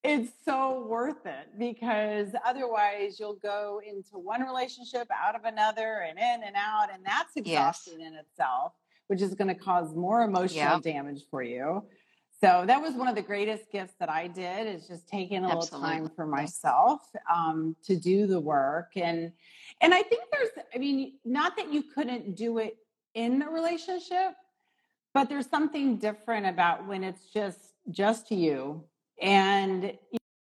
[0.02, 6.18] it's so worth it because otherwise you'll go into one relationship out of another and
[6.18, 7.87] in and out and that's Yes.
[7.87, 8.74] exhausting in itself
[9.07, 10.83] which is going to cause more emotional Yep.
[10.83, 11.87] damage for you
[12.44, 15.48] so that was one of the greatest gifts that i did is just taking a
[15.48, 17.00] little time for myself
[17.33, 18.92] um, to do the work.
[18.96, 19.33] And
[19.80, 22.76] and i think there's i mean not that you couldn't do it
[23.14, 24.35] in a relationship
[25.14, 28.85] but there's something different about when it's just just you
[29.22, 29.96] and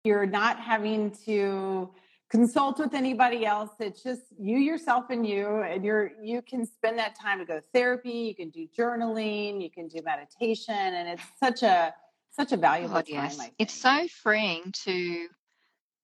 [0.04, 1.90] you're not having to
[2.32, 6.98] consult with anybody else it's just you yourself and you and you're you can spend
[6.98, 11.22] that time to go therapy you can do journaling you can do meditation and it's
[11.38, 11.94] such a
[12.30, 13.50] such a valuable God, time yes.
[13.58, 15.28] It's so freeing to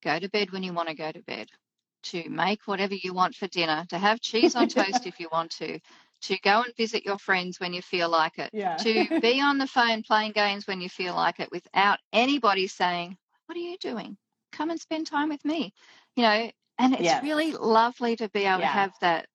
[0.02, 1.48] go to bed when you want to go to bed,
[2.04, 5.50] to make whatever you want for dinner, to have cheese on toast if you want
[5.52, 5.78] to,
[6.22, 9.58] to go and visit your friends when you feel like it, yeah to be on
[9.58, 13.76] the phone playing games when you feel like it without anybody saying, What are you
[13.78, 14.16] doing?
[14.52, 15.72] Come and spend time with me.
[16.18, 17.22] You know, and it's yes.
[17.22, 19.28] really lovely to be able to have that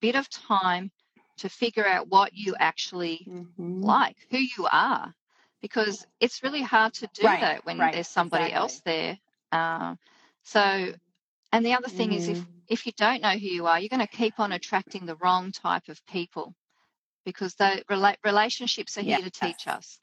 [0.00, 0.92] bit of time
[1.38, 5.12] to figure out what you actually hmm like, who you are,
[5.60, 8.56] because it's really hard to do right that when right there's somebody exactly.
[8.56, 9.18] else there.
[9.50, 9.98] Um,
[10.44, 10.92] so,
[11.52, 13.88] and the other thing is if hmm if you don't know who you are, you're
[13.88, 16.54] going to keep on attracting the wrong type of people
[17.24, 19.98] because the rela- relationships are here to teach us.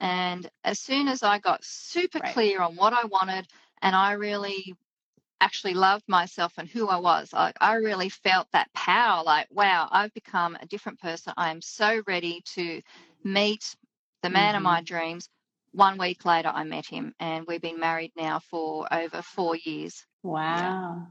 [0.00, 2.34] And as soon as I got super right.
[2.34, 3.46] clear on what I wanted
[3.80, 4.74] and I really
[5.40, 9.88] actually loved myself and who I was, I, I really felt that power like, wow,
[9.90, 11.32] I've become a different person.
[11.36, 12.82] I am so ready to
[13.24, 13.76] meet
[14.22, 15.28] the man of hmm my dreams.
[15.72, 20.04] One week later, I met him, and we've been married now for over four years.
[20.22, 21.08] Wow.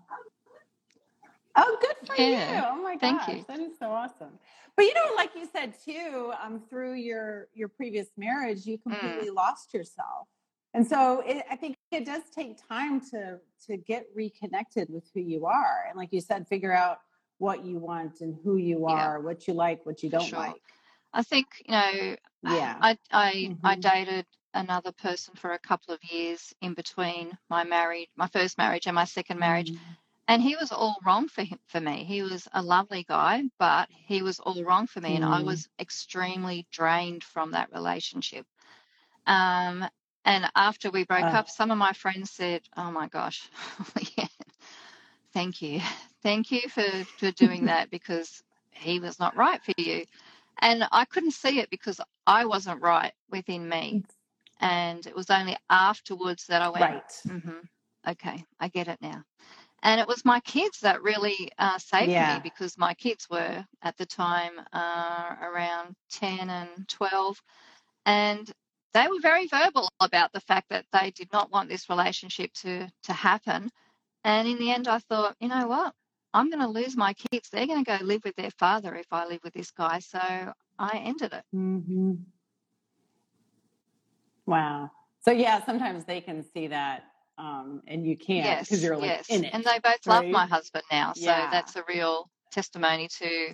[1.55, 2.63] Oh, good for you.
[2.63, 3.45] Oh my Thank gosh, you.
[3.47, 4.39] that is so awesome.
[4.75, 9.27] But you know, like you said too, um, through your your previous marriage, you Mm,
[9.27, 10.27] completely lost yourself.
[10.73, 15.21] And so it, I think it does take time to to get reconnected with who
[15.21, 15.85] you are.
[15.89, 16.99] And like you said, figure out
[17.39, 20.39] what you want and who you yeah, are, what you like, what you don't sure.
[20.39, 20.61] like.
[21.13, 22.75] I think you know, Yeah.
[22.81, 27.63] I I I hmm dated another person for a couple of years in between my
[27.63, 29.79] married my first marriage and my second marriage, mm
[30.27, 32.03] and he was all wrong for him for me.
[32.03, 35.43] He was a lovely guy, but he was all wrong for me, and I Mm.
[35.43, 38.45] was extremely drained from that relationship.
[39.25, 39.87] Um,
[40.25, 43.49] and after we broke Oh, up, some of my friends said, "Oh my gosh,
[44.17, 44.27] yeah,
[45.33, 45.81] thank you,
[46.23, 50.05] thank you for for doing that because he was not right for you."
[50.61, 54.03] And I couldn't see it because I wasn't right within me.
[54.61, 57.23] And it was only afterwards that I went, right.
[57.27, 57.59] mm-hmm,
[58.07, 59.23] okay, I get it now.
[59.83, 63.97] And it was my kids that really uh, saved me because my kids were at
[63.97, 67.41] the time uh, around 10 and 12.
[68.05, 68.51] And
[68.93, 72.89] they were very verbal about the fact that they did not want this relationship to,
[73.03, 73.69] to happen.
[74.23, 75.93] And in the end, I thought, you know what?
[76.33, 77.49] I'm going to lose my kids.
[77.49, 79.99] They're going to go live with their father if I live with this guy.
[79.99, 80.19] So
[80.77, 81.43] I ended it.
[81.51, 82.13] hmm
[84.45, 84.91] Wow.
[85.21, 87.03] So yeah, sometimes they can see that,
[87.37, 89.29] um, and you can't because Yes, you're like yes.
[89.29, 91.13] in And they both love my husband now.
[91.13, 91.49] So Yeah.
[91.51, 93.53] that's a real testimony to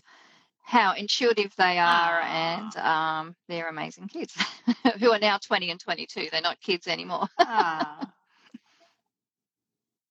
[0.65, 4.35] how intuitive they are and Ah, um, they're amazing kids
[4.99, 6.29] who are now 20 and 22.
[6.31, 7.27] They're not kids anymore.
[7.39, 8.11] ah.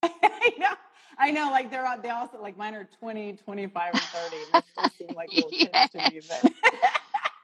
[0.03, 0.75] I know.
[1.19, 1.51] I know.
[1.51, 5.15] Like they're they also like mine are 20, 25, and 30, and they still seem
[5.15, 6.53] like little kids to me, but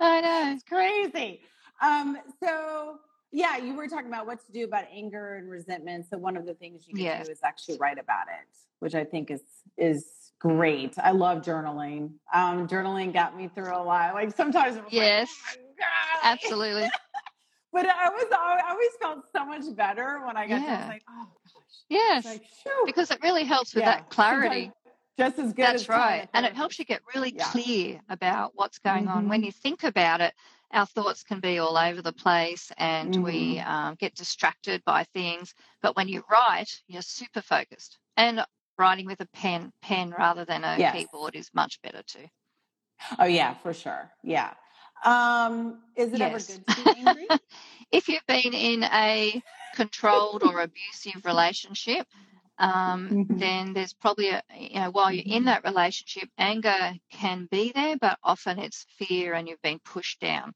[0.01, 0.53] I know.
[0.55, 1.41] it's crazy.
[1.83, 2.99] Um, so
[3.33, 6.07] yeah, you were talking about what to do about anger and resentment.
[6.11, 7.27] So one of the things you can Yes.
[7.27, 8.47] do is actually write about it,
[8.81, 9.43] which I think is
[9.79, 10.07] is
[10.41, 10.95] great.
[10.99, 12.13] I love journaling.
[12.35, 14.15] Um, journaling got me through a lot.
[14.15, 15.31] Like sometimes I'm Yes.
[15.57, 16.91] like, oh Absolutely.
[17.73, 20.65] but I was I always felt so much better when I got to.
[20.65, 20.79] Yeah.
[20.79, 22.25] was like, oh gosh, Yes.
[22.25, 22.43] like.
[22.87, 24.73] Because it really helps with yeah, that clarity.
[25.19, 26.29] just as good That's telling right.
[26.35, 27.45] And it helps you get really Yeah.
[27.45, 29.29] clear about what's going on.
[29.29, 29.47] When Mhm.
[29.47, 30.35] you think about it,
[30.73, 33.67] our thoughts can be all over the place and we Mhm.
[33.67, 35.55] um, get distracted by things.
[35.83, 37.99] But when you write, you're super focused.
[38.17, 38.45] And
[38.81, 40.89] writing with a pen, pen rather than a Yes.
[40.89, 42.29] keyboard is much better too.
[43.19, 44.11] Oh yeah, for sure.
[44.23, 44.55] Yeah.
[45.05, 47.29] Um, is it ever good to be angry?
[47.93, 49.43] if you've been in a
[49.75, 52.07] controlled or abusive relationship,
[52.59, 53.39] um, Mhm.
[53.39, 57.97] then there's probably a, you know, while you're in that relationship, anger can be there,
[57.99, 60.53] but often it's fear and you've been pushed down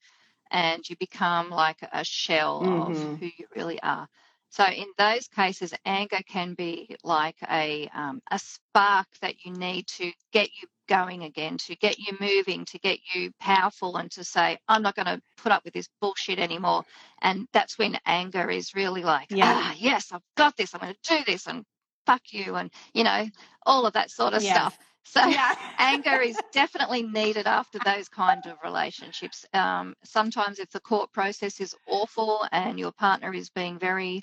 [0.51, 3.21] and you become like a shell of Mhm.
[3.21, 4.09] who you really are.
[4.55, 9.89] So in those cases, anger can be like a um, a spark that you need
[9.99, 14.23] to get you going again, to get you moving, to get you powerful, and to
[14.23, 16.85] say, "I'm not going to put up with this bullshit anymore."
[17.21, 19.43] And that's when anger is really like, Yeah.
[19.43, 20.73] "Ah, yes, I've got this.
[20.73, 21.65] I'm going to do this," and
[22.07, 23.27] fuck you, and you know
[23.67, 24.45] all of that sort of Yes.
[24.45, 24.79] stuff.
[25.05, 25.55] So Yeah.
[25.79, 29.45] anger is definitely needed after those kind of relationships.
[29.53, 34.23] Um, sometimes, if the court process is awful and your partner is being very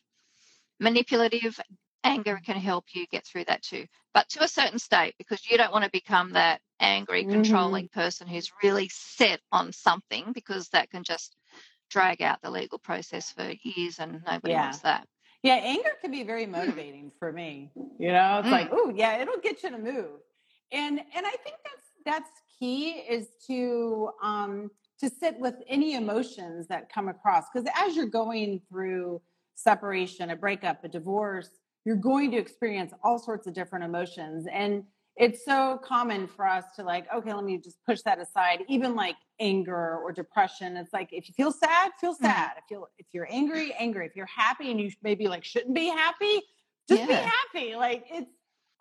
[0.82, 1.60] manipulative,
[2.04, 3.86] anger can help you get through that too.
[4.14, 7.32] But to a certain state, because you don't want to become that angry, Mhm.
[7.32, 11.38] controlling person who's really set on something, because that can just
[11.90, 14.62] drag out the legal process for years and nobody Yeah.
[14.64, 15.08] wants that.
[15.44, 17.72] Yeah, anger can be very motivating for me.
[18.00, 18.52] You know, it's Mm.
[18.52, 20.22] like, oh yeah, it'll get you to move.
[20.72, 26.68] And and I think that's that's key is to um to sit with any emotions
[26.68, 27.46] that come across.
[27.54, 29.22] Because as you're going through
[29.62, 31.50] separation, a breakup, a divorce,
[31.86, 34.46] you're going to experience all sorts of different emotions.
[34.52, 34.84] And
[35.18, 38.64] it's so common for us to like, okay, let me just push that aside.
[38.70, 40.78] Even like anger or depression.
[40.78, 42.22] It's like if you feel sad, feel Mm.
[42.22, 42.52] sad.
[42.58, 44.06] If you if you're angry, angry.
[44.06, 46.42] If you're happy and you maybe like shouldn't be happy,
[46.88, 47.76] just be happy.
[47.76, 48.32] Like it's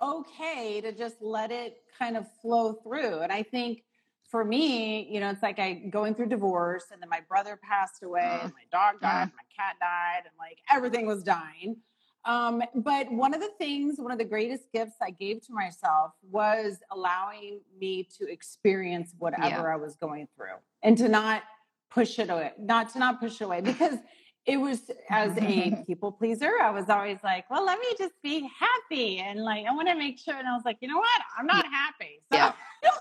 [0.01, 3.21] okay to just let it kind of flow through.
[3.21, 3.83] And I think
[4.31, 8.03] for me, you know, it's like I going through divorce and then my brother passed
[8.03, 8.45] away Mm.
[8.45, 9.23] and my dog died, Mm.
[9.23, 11.77] and my cat died, and like everything was dying.
[12.27, 16.13] Um, but one of the things, one of the greatest gifts I gave to myself
[16.31, 19.73] was allowing me to experience whatever Yeah.
[19.75, 21.43] I was going through and to not
[21.89, 23.99] push it away, not to not push it away because
[24.45, 26.53] it was as a people pleaser.
[26.61, 29.19] I was always like, well, let me just be happy.
[29.19, 30.35] And like, I want to make sure.
[30.37, 31.21] And I was like, you know what?
[31.39, 32.21] I'm not happy.
[32.31, 32.53] So Yeah.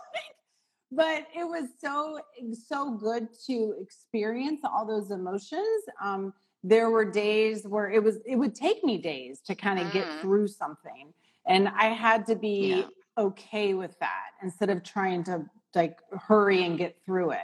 [0.92, 2.20] but it was so
[2.68, 8.36] so good to experience all those emotions um, there were days where it was it
[8.36, 10.22] would take me days to kind of get Mm.
[10.22, 11.14] through something
[11.48, 12.84] and i had to be Yeah.
[13.18, 17.40] okay with that instead of trying to like hurry and get through it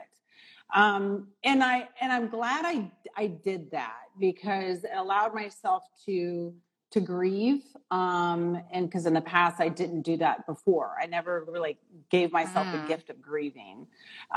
[0.73, 6.53] um, and i and i'm glad i i did that because it allowed myself to
[6.91, 10.95] to grieve um and because in the past i didn't do that before.
[11.01, 11.77] I never really
[12.09, 12.87] gave myself the Mm.
[12.87, 13.87] gift of grieving.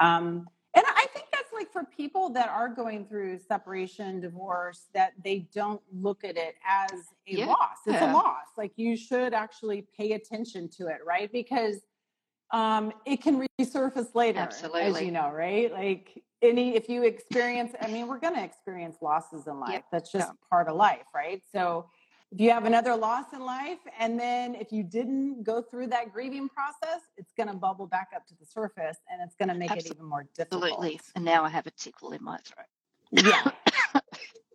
[0.00, 5.12] Um and i think that's like for people that are going through separation divorce that
[5.22, 6.90] they don't look at it as
[7.26, 7.46] a Yeah.
[7.46, 7.78] loss.
[7.86, 8.46] It's a loss.
[8.56, 11.30] Like you should actually pay attention to it right?
[11.32, 11.80] Because
[12.50, 14.80] um it can resurface later Absolutely.
[14.82, 15.72] as you know right?
[15.72, 19.82] Like any if you experience i mean we're going to experience losses in life.
[19.92, 20.34] That's just Yeah.
[20.50, 21.42] part of life right?
[21.52, 21.88] So
[22.30, 26.12] if you have another loss in life and then if you didn't go through that
[26.12, 29.54] grieving process it's going to bubble back up to the surface and it's going to
[29.54, 31.00] make it even more difficult Absolutely.
[31.16, 32.66] And now I have a tickle in my throat.
[33.12, 33.50] yeah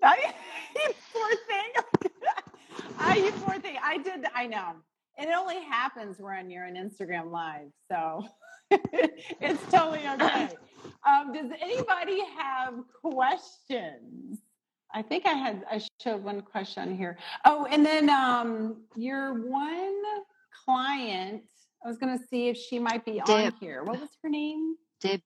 [0.04, 0.34] I,
[0.76, 2.12] you poor thing.
[3.00, 3.78] I, you poor thing.
[3.82, 4.26] I did.
[4.36, 4.74] I know.
[5.18, 8.26] And it only happens when you're on Instagram Live, so
[8.72, 10.50] it's totally okay.
[11.08, 14.40] Um, does anybody have questions?
[14.94, 15.66] I think I had.
[15.70, 17.18] I showed one question here.
[17.46, 20.02] Oh, and then um, your one
[20.66, 21.44] client.
[21.84, 23.84] I was going to see if she might be on here.
[23.84, 24.76] What was her name?
[25.02, 25.22] Deb.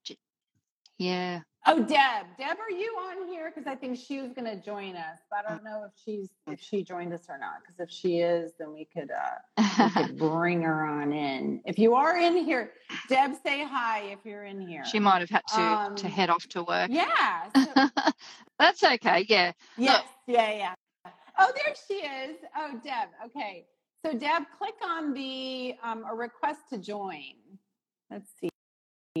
[0.98, 1.40] Yeah.
[1.66, 2.26] Oh, Deb.
[2.38, 3.52] Deb, are you on here?
[3.54, 6.30] Because I think she was going to join us, but I don't know if she's
[6.46, 7.60] if she joined us or not.
[7.60, 11.60] Because if she is, then we could uh, we could bring her on in.
[11.66, 12.70] If you are in here,
[13.08, 14.84] Deb, say hi if you're in here.
[14.84, 16.90] she might have had to to Um, head off to work.
[16.90, 17.48] Yeah.
[17.54, 17.88] So,
[18.58, 19.24] That's okay.
[19.28, 19.52] Yeah.
[19.76, 20.04] yes.
[20.26, 20.50] Yeah.
[20.52, 20.74] Yeah.
[21.38, 22.36] Oh, there she is.
[22.56, 23.08] Oh, Deb.
[23.26, 23.66] Okay.
[24.04, 27.34] So, Deb, click on the um, a request to join.
[28.10, 28.48] Let's see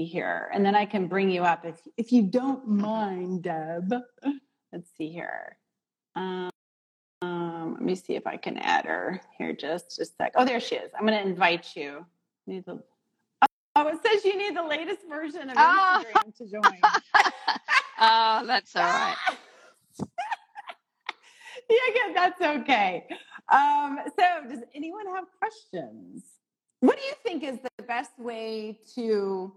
[0.04, 3.92] here, and then I can bring you up if if you don't mind, Deb.
[4.72, 5.56] Let's see here.
[6.14, 6.50] Um,
[7.22, 10.32] um, let me see if I can add her here just a sec.
[10.36, 10.90] Oh, there she is.
[10.98, 12.04] I'm going to invite you.
[12.46, 12.80] Need the,
[13.76, 16.04] oh, it says you need the latest version of Oh.
[16.04, 16.80] Instagram to join.
[18.00, 19.16] Oh, that's all right.
[21.68, 22.12] yeah.
[22.14, 23.06] That's okay.
[23.52, 26.22] Um, so, does anyone have questions?
[26.78, 29.52] What do you think is the best way to,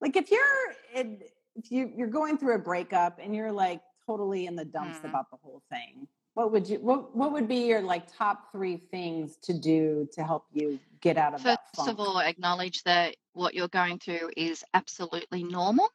[0.00, 1.20] like, if you're in,
[1.56, 5.08] if you you're going through a breakup and you're like totally in the dumps Mhm.
[5.10, 8.76] about the whole thing, what would you what what would be your like top three
[8.76, 11.88] things to do to help you get out of First that funk?
[11.90, 15.88] of all, acknowledge that what you're going through is absolutely normal.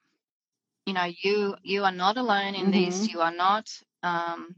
[0.86, 3.08] You know, you you are not alone in this.
[3.08, 3.14] Mhm.
[3.14, 3.70] You are not
[4.04, 4.56] um,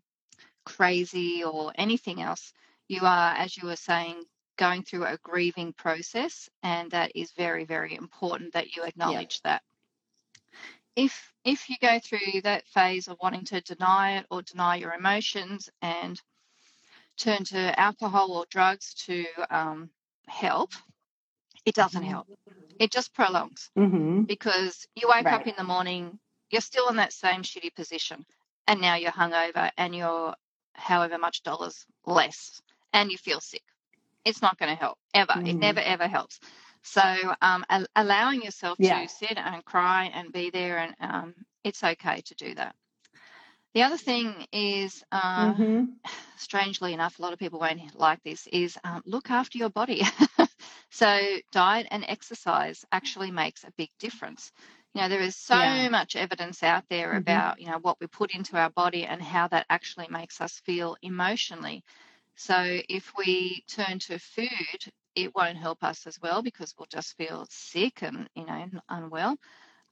[0.66, 2.54] crazy or anything else.
[2.88, 4.24] You are, as you were saying,
[4.62, 9.64] going through a grieving process, and that is very, very important that you acknowledge that.
[10.96, 14.94] If if you go through that phase of wanting to deny it or deny your
[14.94, 16.22] emotions and
[17.18, 19.90] turn to alcohol or drugs to um,
[20.28, 20.72] help,
[21.66, 22.28] it doesn't help.
[22.80, 24.24] It just prolongs Mm-hmm.
[24.24, 26.20] because you wake up in the morning,
[26.52, 28.26] you're still in that same shitty position,
[28.68, 30.36] and now you're hungover and you're
[30.76, 32.62] however much dollars less,
[32.94, 33.64] and you feel sick.
[34.26, 35.40] It's not going to help ever.
[35.46, 35.62] It Mhm.
[35.62, 36.40] never ever helps.
[36.84, 37.02] So
[37.42, 38.84] um, al- allowing yourself Yeah.
[38.84, 42.76] to sit and cry and be there, and um, it's okay to do that.
[43.74, 45.86] The other thing is, uh, Mm-hmm.
[46.36, 50.02] strangely enough, a lot of people won't like this, is um, look after your body.
[50.90, 51.20] so
[51.52, 54.52] diet and exercise actually makes a big difference.
[54.94, 55.88] You know, there is so Yeah.
[55.90, 57.16] much evidence out there Mhm.
[57.16, 60.60] about, you know, what we put into our body and how that actually makes us
[60.66, 61.84] feel emotionally.
[62.42, 67.16] So if we turn to food, it won't help us as well because we'll just
[67.18, 69.38] feel sick and, you know, unwell.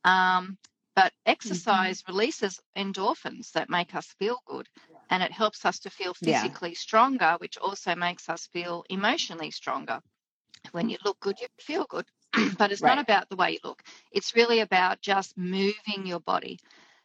[0.04, 0.58] Um,
[0.96, 4.68] but exercise releases endorphins that make us feel good
[5.10, 6.56] and it helps us to feel Yeah.
[6.56, 10.02] physically stronger, which also makes us feel emotionally stronger.
[10.72, 12.08] When you look good, you feel good.
[12.58, 16.60] but it's not about the way you look, it's really about just moving your body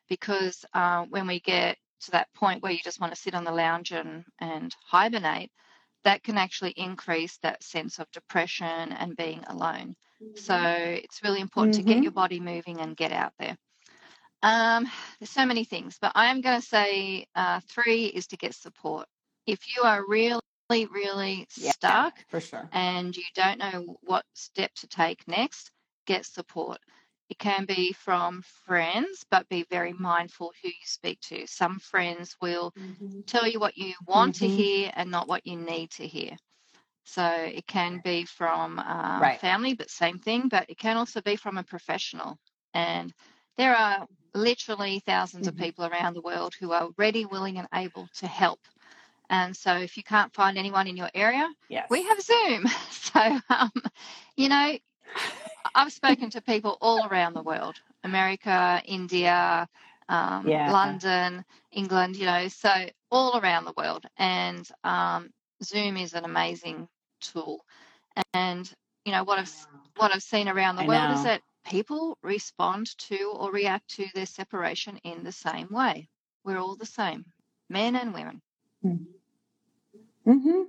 [0.08, 3.44] because uh, when we get to that point where you just want to sit on
[3.44, 5.50] the lounge and, and hibernate,
[6.04, 9.94] that can actually increase that sense of depression and being alone.
[10.34, 12.02] So it's really important to get Mhm.
[12.02, 13.56] your body moving and get out there.
[14.42, 14.86] Um,
[15.18, 18.54] there's so many things, but I am going to say uh, three is to get
[18.54, 19.06] support.
[19.46, 21.72] If you are really, really Yeah.
[21.80, 22.70] stuck For sure.
[22.72, 25.70] and you don't know what step to take next,
[26.06, 26.78] get support.
[27.30, 31.46] It can be from friends, but be very mindful who you speak to.
[31.46, 32.72] Some friends will
[33.26, 34.48] tell you what you want to Mhm.
[34.48, 36.36] hear and not what you need to hear.
[37.04, 39.40] So it can be from uh, Right.
[39.40, 42.38] family, but same thing, but it can also be from a professional.
[42.74, 43.12] And
[43.56, 45.56] there are literally 1000s of Mhm.
[45.56, 48.60] people around the world who are ready, willing, and able to help.
[49.30, 51.90] And so if you can't find anyone in your area, Yes.
[51.90, 52.66] we have Zoom.
[53.14, 53.70] So, um,
[54.36, 54.76] you know,
[55.74, 59.68] I've spoken to people all around the world America, India,
[60.08, 60.70] um, Yeah.
[60.70, 62.70] London, England, you know, so
[63.10, 64.04] all around the world.
[64.18, 65.30] And um,
[65.62, 66.88] Zoom is an amazing
[67.20, 67.64] tool.
[68.34, 68.70] And,
[69.04, 69.52] you know, what I've,
[69.96, 74.06] what I've seen around the I world is that people respond to or react to
[74.14, 76.08] their separation in the same way.
[76.44, 77.24] We're all the same,
[77.70, 78.42] men and women.
[80.26, 80.62] Mm-hmm.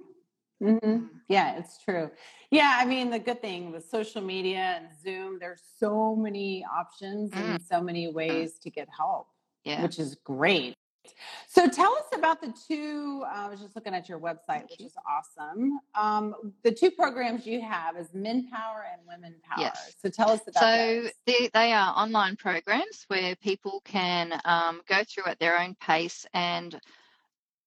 [0.63, 0.87] Mm-hmm.
[0.87, 1.09] Mm.
[1.27, 2.09] Yeah, it's true.
[2.51, 7.31] Yeah, I mean, the good thing with social media and Zoom, there's so many options
[7.31, 7.55] Mm.
[7.55, 9.27] and so many ways to get help,
[9.63, 9.81] Yeah.
[9.83, 10.75] which is great.
[11.47, 13.23] So tell us about the two.
[13.25, 15.79] uh, I was just looking at your website, which is awesome.
[15.93, 19.65] Um, the two programs you have is Men Power and Women Power.
[19.65, 19.93] Yes.
[20.01, 25.03] So tell us about So they, they are online programs where people can um, go
[25.03, 26.79] through at their own pace and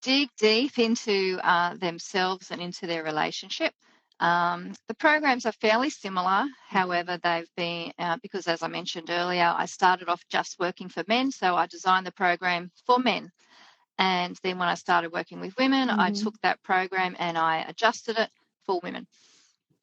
[0.03, 3.75] dig deep into uh, themselves and into their relationship.
[4.21, 9.55] Um, the programs are fairly similar, however, they've been, uh, because as I mentioned earlier,
[9.57, 13.31] I started off just working for men, so I designed the program for men.
[13.99, 16.23] And then when I started working with women, I Mhm.
[16.23, 18.31] took that program and I adjusted it
[18.67, 19.07] for women.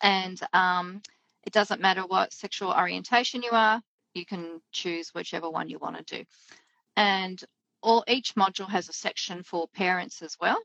[0.01, 1.01] And um,
[1.45, 3.81] it doesn't matter what sexual orientation you are,
[4.13, 6.25] you can choose whichever one you want to do.
[6.97, 7.43] And
[7.85, 10.59] all each module has a section for parents as well.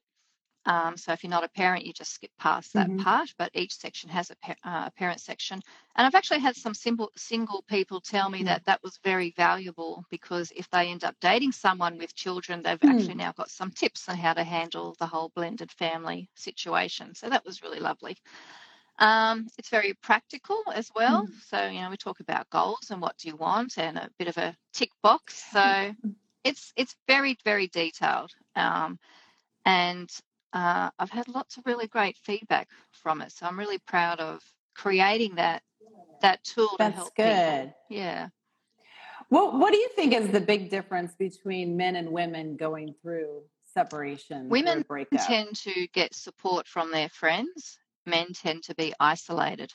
[0.67, 2.97] Um, so if you're not a parent, you just skip past that Mhm.
[2.97, 3.35] part.
[3.39, 5.61] But each section has a, pa- uh, a parent section,
[5.97, 8.45] and I've actually had some simple single people tell me Mm.
[8.45, 12.79] that that was very valuable because if they end up dating someone with children, they've
[12.83, 12.89] Hmm.
[12.89, 17.15] actually now got some tips on how to handle the whole blended family situation.
[17.15, 18.17] So that was really lovely.
[18.99, 21.27] Um, it's very practical as well.
[21.27, 21.41] Mm.
[21.49, 24.29] So you know we talk about goals and what do you want, and a bit
[24.29, 25.43] of a tick box.
[25.53, 25.95] So
[26.45, 28.33] it's it's very very detailed.
[28.57, 28.99] Um,
[29.65, 30.11] and
[30.53, 33.33] uh, I've had lots of really great feedback from it.
[33.33, 34.43] So I'm really proud of
[34.75, 35.63] creating that
[36.23, 37.37] that tool That's to help good.
[37.37, 37.75] people.
[37.89, 38.29] Yeah.
[39.31, 43.43] Well, what do you think is the big difference between men and women going through
[43.73, 44.85] separation Women
[45.17, 47.79] tend to get support from their friends.
[48.07, 49.73] Men tend to be isolated.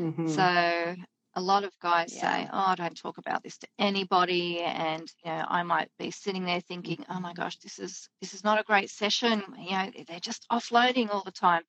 [0.00, 0.28] Mhm.
[0.28, 0.96] So
[1.36, 2.44] a lot of guys Yeah.
[2.44, 6.10] say, "Oh, I don't talk about this to anybody," and you know, I might be
[6.10, 9.70] sitting there thinking, "Oh my gosh, this is this is not a great session." You
[9.72, 11.62] know, they're just offloading all the time.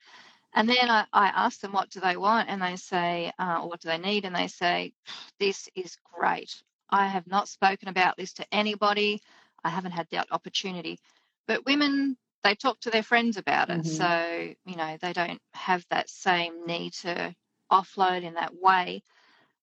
[0.53, 3.70] And then I, I ask them, "What do they want?" And they say, uh, "Or
[3.70, 4.93] what do they need?" And they say,
[5.39, 6.63] "This is great.
[6.89, 9.22] I have not spoken about this to anybody.
[9.63, 10.99] I haven't had that opportunity."
[11.47, 13.86] But women, they talk to their friends about it, Mhm.
[13.86, 17.36] so you know they don't have that same need to
[17.72, 19.03] offload in that way.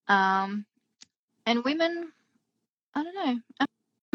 [0.07, 0.65] Um,
[1.45, 2.11] and women,
[2.93, 3.39] I don't know.
[3.59, 3.65] I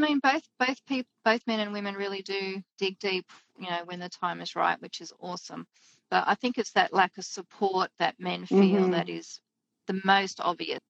[0.00, 4.00] mean, both both people, both men and women really do dig deep, you know, when
[4.00, 5.66] the time is right, which is awesome.
[6.10, 8.92] But I think it's that lack of support that men feel Mhm.
[8.92, 9.40] that is
[9.86, 10.80] the most obvious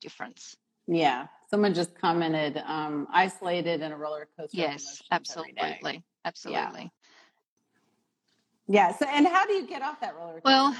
[0.00, 0.56] difference.
[0.86, 1.28] Yeah.
[1.50, 5.60] Someone just commented, um, isolated in a roller coaster Yes, emotions every day.
[5.62, 6.92] absolutely, absolutely.
[8.66, 8.92] Yeah.
[8.94, 10.44] So, and how do you get off that roller coaster?
[10.44, 10.76] Well,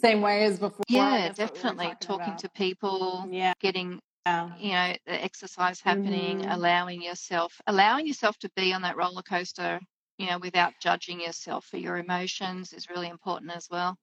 [0.00, 0.84] Same way as before.
[0.88, 2.38] Yeah, what we definitely talking about.
[2.40, 3.52] to people, Yeah.
[3.60, 4.50] getting Yeah.
[4.58, 6.52] you know the exercise happening Mhm.
[6.54, 9.80] allowing yourself allowing yourself to be on that roller coaster
[10.18, 13.96] you know without judging yourself for your emotions is really important as well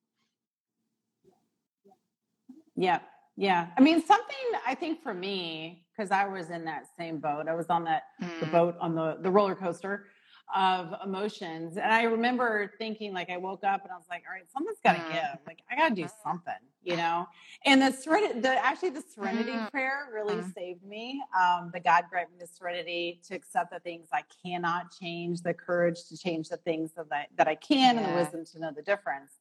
[2.75, 2.99] Yeah.
[3.37, 3.67] Yeah.
[3.77, 4.35] I mean, something
[4.65, 8.03] I think for me, because I was in that same boat, I was on that
[8.39, 10.05] the Mm, boat on the the roller coaster
[10.53, 14.33] of emotions, and I remember thinking like I woke up and I was like, all
[14.33, 15.07] right, something's got to Mm.
[15.07, 15.39] give.
[15.47, 17.27] Like I got to do something, you know.
[17.65, 19.71] And the serenity, the actually the serenity Mm.
[19.71, 20.53] prayer really Mm.
[20.53, 21.23] saved me.
[21.37, 25.53] Um, the God grant me the serenity to accept the things I cannot change, the
[25.53, 28.71] courage to change the things that I, that I can, and the wisdom to know
[28.71, 29.31] the difference.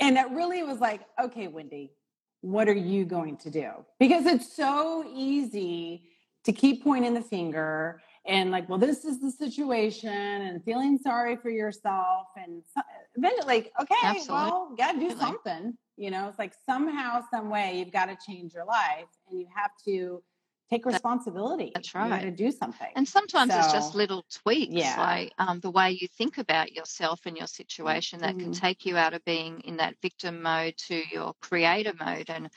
[0.00, 1.92] And it really was like, okay, Wendy,
[2.40, 3.70] what are you going to do?
[3.98, 6.04] Because it's so easy
[6.44, 11.36] to keep pointing the finger and like, well, this is the situation and feeling sorry
[11.36, 12.26] for yourself.
[12.36, 12.82] And so,
[13.16, 14.34] eventually, like, okay, Absolutely.
[14.34, 15.76] well, got to do something.
[15.96, 19.46] You know, it's like somehow, some way, you've got to change your life and you
[19.56, 20.22] have to
[20.70, 21.72] take responsibility.
[21.74, 22.20] that's right.
[22.20, 22.88] to do something.
[22.94, 25.00] and sometimes it's just little tweaks yeah.
[25.00, 28.60] like um, the way you think about yourself and your situation that can Mhm.
[28.60, 32.50] take you out of being in that victim mode to your creator mode and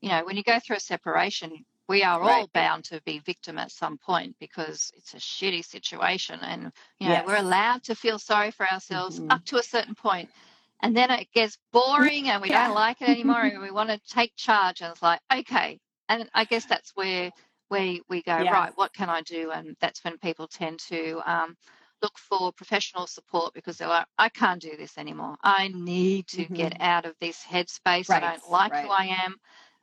[0.00, 3.58] you know when you go through a separation we are all bound to be victim
[3.58, 8.18] at some point because it's a shitty situation and you know we're allowed to feel
[8.18, 9.30] sorry for ourselves Mhm.
[9.30, 10.30] up to a certain point
[10.82, 12.66] and then it gets boring and we Yeah.
[12.66, 15.78] don't like it anymore and we want to take charge and it's like okay.
[16.08, 17.32] And i guess that's where
[17.68, 18.50] where we go Yes.
[18.52, 19.50] right what can i do?
[19.52, 21.56] And that's when people tend to um,
[22.02, 25.36] look for professional support because they're like i can't do this anymore.
[25.42, 26.80] I need to get Mhm.
[26.80, 28.12] out of this headspace.
[28.12, 29.36] I don't like who i am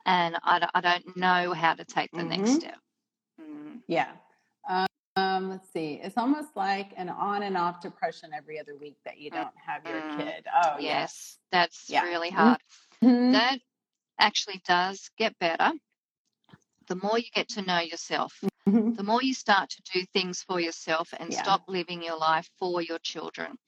[0.06, 2.56] and I, don't- I don't know how to take the next Mhm.
[2.60, 2.78] step
[3.40, 3.82] Mm.
[3.86, 4.12] Yeah.
[5.18, 5.94] Um, let's see.
[6.02, 9.82] It's almost like an on and off depression every other week that you don't have
[9.86, 10.16] your Mm.
[10.18, 10.46] kid.
[10.54, 10.80] Oh, yes.
[10.80, 12.02] yes that's Yeah.
[12.04, 12.62] really hard
[13.02, 13.32] Mhm.
[13.32, 13.60] that
[14.18, 15.72] actually does get better
[16.86, 18.42] the more you get to know yourself
[18.96, 21.42] the more you start to do things for yourself and Yeah.
[21.42, 23.58] stop living your life for your children.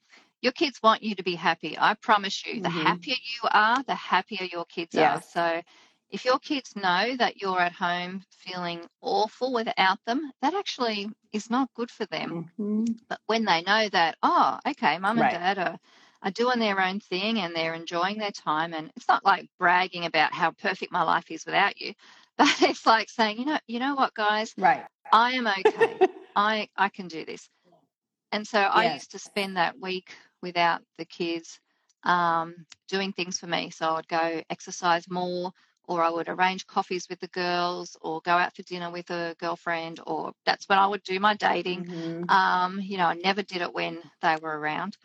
[0.41, 1.77] Your kids want you to be happy.
[1.77, 2.83] I promise you, the Mhm.
[2.83, 5.21] happier you are, the happier your kids are.
[5.21, 5.61] So
[6.09, 11.49] if your kids know that you're at home feeling awful without them, that actually is
[11.49, 12.39] not good for them.
[12.57, 12.99] Mhm.
[13.09, 15.29] But when they know that, oh, okay, mum and Right.
[15.29, 15.79] dad are,
[16.23, 20.05] are doing their own thing and they're enjoying their time, and it's not like bragging
[20.05, 21.93] about how perfect my life is without you,
[22.37, 24.87] but it's like saying, you know, you know what, guys, Right.
[25.11, 26.01] I am okay.
[26.35, 27.49] I I can do this.
[28.31, 31.59] And so I used to spend that week without the kids
[32.03, 33.69] um, doing things for me.
[33.71, 35.51] So I'd go exercise more,
[35.89, 39.35] or I would arrange coffees with the girls, or go out for dinner with a
[39.39, 41.87] girlfriend, or that's when I would do my dating.
[41.87, 42.29] Mhm.
[42.29, 44.97] Um, you know, I never did it when they were around.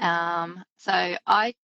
[0.00, 0.92] Um, so
[1.26, 1.54] I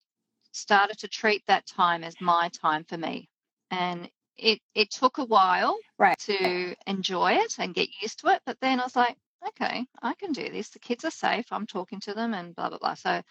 [0.52, 3.28] started to treat that time as my time for me.
[3.70, 6.18] And it, it took a while Right.
[6.20, 8.42] to enjoy it and get used to it.
[8.46, 9.16] But then I was like,
[9.48, 10.70] okay, I can do this.
[10.70, 11.46] The kids are safe.
[11.52, 12.94] I'm talking to them and blah, blah, blah.
[12.94, 13.22] So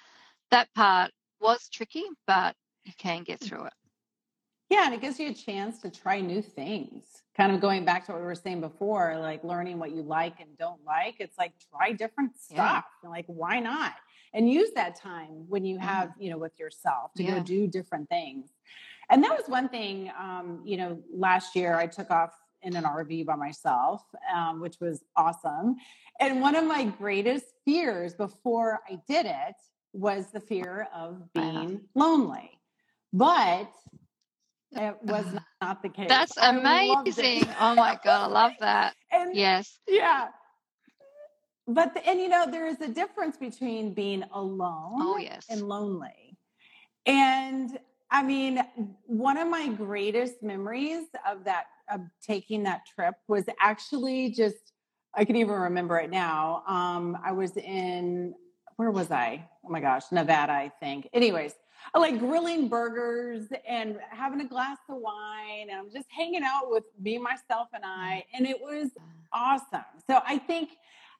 [0.51, 3.73] that part was tricky, but you can get through it.
[4.69, 7.05] Yeah, and it gives you a chance to try new things.
[7.37, 10.39] Kind of going back to what we were saying before, like learning what you like
[10.41, 11.15] and don't like.
[11.19, 12.83] It's like try different stuff.
[13.01, 13.93] And like, why not?
[14.33, 15.81] And use that time when you Mm.
[15.83, 17.35] have, you know, with yourself to Yeah.
[17.37, 18.49] go do different things.
[19.09, 22.83] And that was one thing, um, you know, last year I took off in an
[22.83, 24.03] RV by myself,
[24.33, 25.77] um, which was awesome.
[26.19, 29.55] And one of my greatest fears before I did it
[29.93, 32.59] was the fear of being lonely.
[33.13, 33.71] But
[34.77, 35.25] it was
[35.61, 36.07] not the case.
[36.09, 37.45] That's amazing.
[37.59, 38.95] Oh my God, I love that.
[39.11, 39.79] And Yes.
[39.87, 40.27] yeah.
[41.67, 45.45] But the, and you know there is a difference between being alone Oh, yes.
[45.49, 46.37] and lonely.
[47.05, 47.77] And
[48.11, 48.61] I mean,
[49.05, 54.73] one of my greatest memories of that of taking that trip was actually just
[55.15, 56.63] I can even remember it now.
[56.67, 58.33] Um, I was in
[58.77, 59.47] where was I?
[59.65, 61.09] Oh my gosh, Nevada, I think.
[61.13, 61.53] Anyways,
[61.95, 66.83] like grilling burgers and having a glass of wine, and I'm just hanging out with
[66.99, 68.37] me, myself, and I, mm.
[68.37, 69.03] and it was uh.
[69.33, 69.85] awesome.
[70.07, 70.69] So I think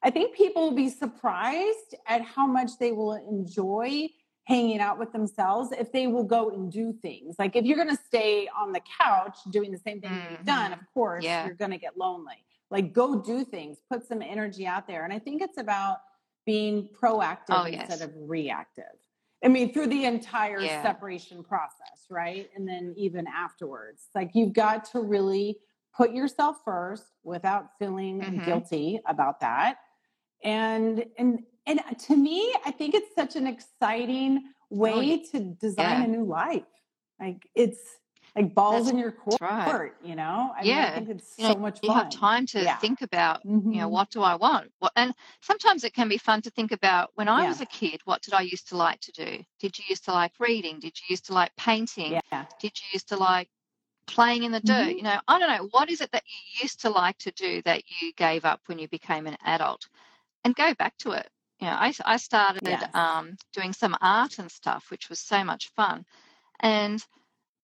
[0.02, 4.08] I think people will be surprised at how much they will enjoy
[4.44, 7.36] hanging out with themselves if they will go and do things.
[7.38, 10.70] Like if you're going to stay on the couch doing the same thing you've done,
[10.70, 10.80] mm-hmm.
[10.80, 11.44] of course, Yeah.
[11.44, 12.46] you're going to get lonely.
[12.70, 15.04] Like go do things, put some energy out there.
[15.04, 15.98] And I think it's about
[16.46, 18.00] being proactive Oh, instead yes.
[18.00, 18.84] of reactive.
[19.44, 20.82] I mean, through the entire Yeah.
[20.82, 22.50] separation process, right?
[22.56, 24.08] And then even afterwards.
[24.14, 25.58] Like you've got to really
[25.96, 28.44] put yourself first without feeling Mhm.
[28.44, 29.78] guilty about that.
[30.42, 35.16] And and and to me, I think it's such an exciting way Oh, yeah.
[35.32, 36.04] to design Yeah.
[36.04, 36.64] a new life.
[37.20, 37.97] Like it's
[38.38, 39.92] like balls That's- in your court, right.
[40.02, 40.52] you know?
[40.56, 40.94] I mean, I Yeah.
[40.94, 42.78] think it's You know, so much you have time to Yeah.
[42.78, 43.90] think about, you know, Mhm.
[43.90, 44.72] what do I want?
[44.78, 47.48] What, and sometimes it can be fun to think about when I Yeah.
[47.48, 49.44] was a kid, what did I used to like to do?
[49.58, 50.78] Did you used to like reading?
[50.80, 52.12] Did you used to like painting?
[52.12, 52.44] Yeah.
[52.60, 53.48] Did you used to like
[54.06, 54.88] playing in the dirt?
[54.94, 54.96] Mhm.
[54.96, 55.68] You know, I don't know.
[55.72, 58.78] What is it that you used to like to do that you gave up when
[58.78, 59.88] you became an adult?
[60.44, 61.28] And go back to it.
[61.60, 62.94] You know, I, I started Yes.
[62.94, 66.06] um, doing some art and stuff, which was so much fun.
[66.60, 67.04] And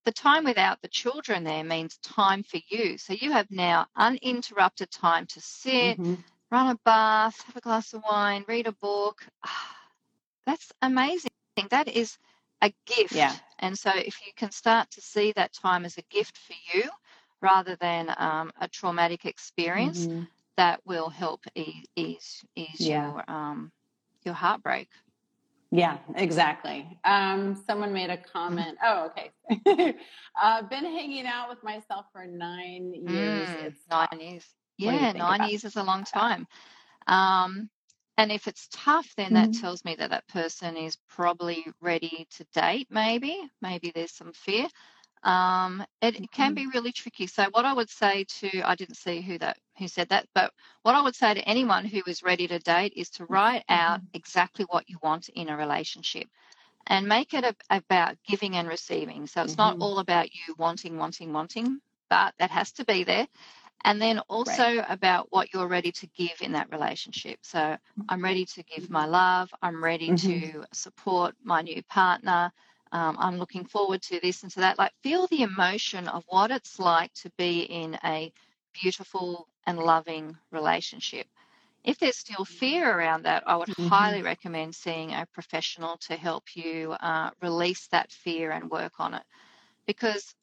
[0.05, 2.99] the time without the children there means time for you.
[2.99, 6.25] So you have now uninterrupted time to sit, Mhm.
[6.51, 9.27] run a bath, have a glass of wine, read a book.
[10.47, 11.31] That's amazing.
[11.71, 12.19] That is
[12.63, 13.09] a gift.
[13.11, 13.39] Yeah.
[13.59, 16.85] And so if you can start to see that time as a gift for you
[17.41, 20.29] rather than um, a traumatic experience, Mhm.
[20.57, 22.91] that will help ease ease, ease Yeah.
[22.91, 23.73] your um,
[24.25, 24.89] your heartbreak.
[25.75, 26.99] Yeah, exactly.
[27.05, 28.79] Um, someone made a comment.
[28.85, 29.33] Oh, okay.
[30.43, 33.51] uh, been hanging out with myself for nine years.
[33.51, 34.47] Mm, It's nine years.
[34.83, 36.47] What do you Yeah, nine years is a long time.
[37.09, 37.71] Um,
[38.19, 39.61] and if it's tough, then that Mhm.
[39.61, 43.51] tells me that that person is probably ready to date, maybe.
[43.63, 44.69] Maybe there's some fear.
[45.25, 46.55] Um, it, it can Mhm.
[46.55, 47.27] be really tricky.
[47.27, 50.53] So what I would say to, I didn't see who that who said that, but
[50.83, 54.01] what I would say to anyone who is ready to date is to write out
[54.01, 54.09] Mhm.
[54.15, 56.29] exactly what you want in a relationship
[56.87, 59.27] and make it a, about giving and receiving.
[59.27, 59.81] So it's not Mhm.
[59.81, 63.27] all about you wanting, wanting, wanting, but that has to be there.
[63.85, 67.39] And then also about what you're ready to give in that relationship.
[67.43, 67.77] So
[68.09, 69.51] I'm ready to give my love.
[69.63, 70.23] I'm ready Mhm.
[70.29, 72.53] to support my new partner.
[72.95, 74.79] Um, I'm looking forward to this and to that.
[74.79, 78.33] Like, feel the emotion of what it's like to be in a
[78.75, 81.27] beautiful and loving relationship.
[81.85, 83.91] If there's still fear around that, I would Mhm.
[83.91, 89.15] highly recommend seeing a professional to help you uh, release that fear and work on
[89.15, 89.25] it.
[89.87, 90.35] Because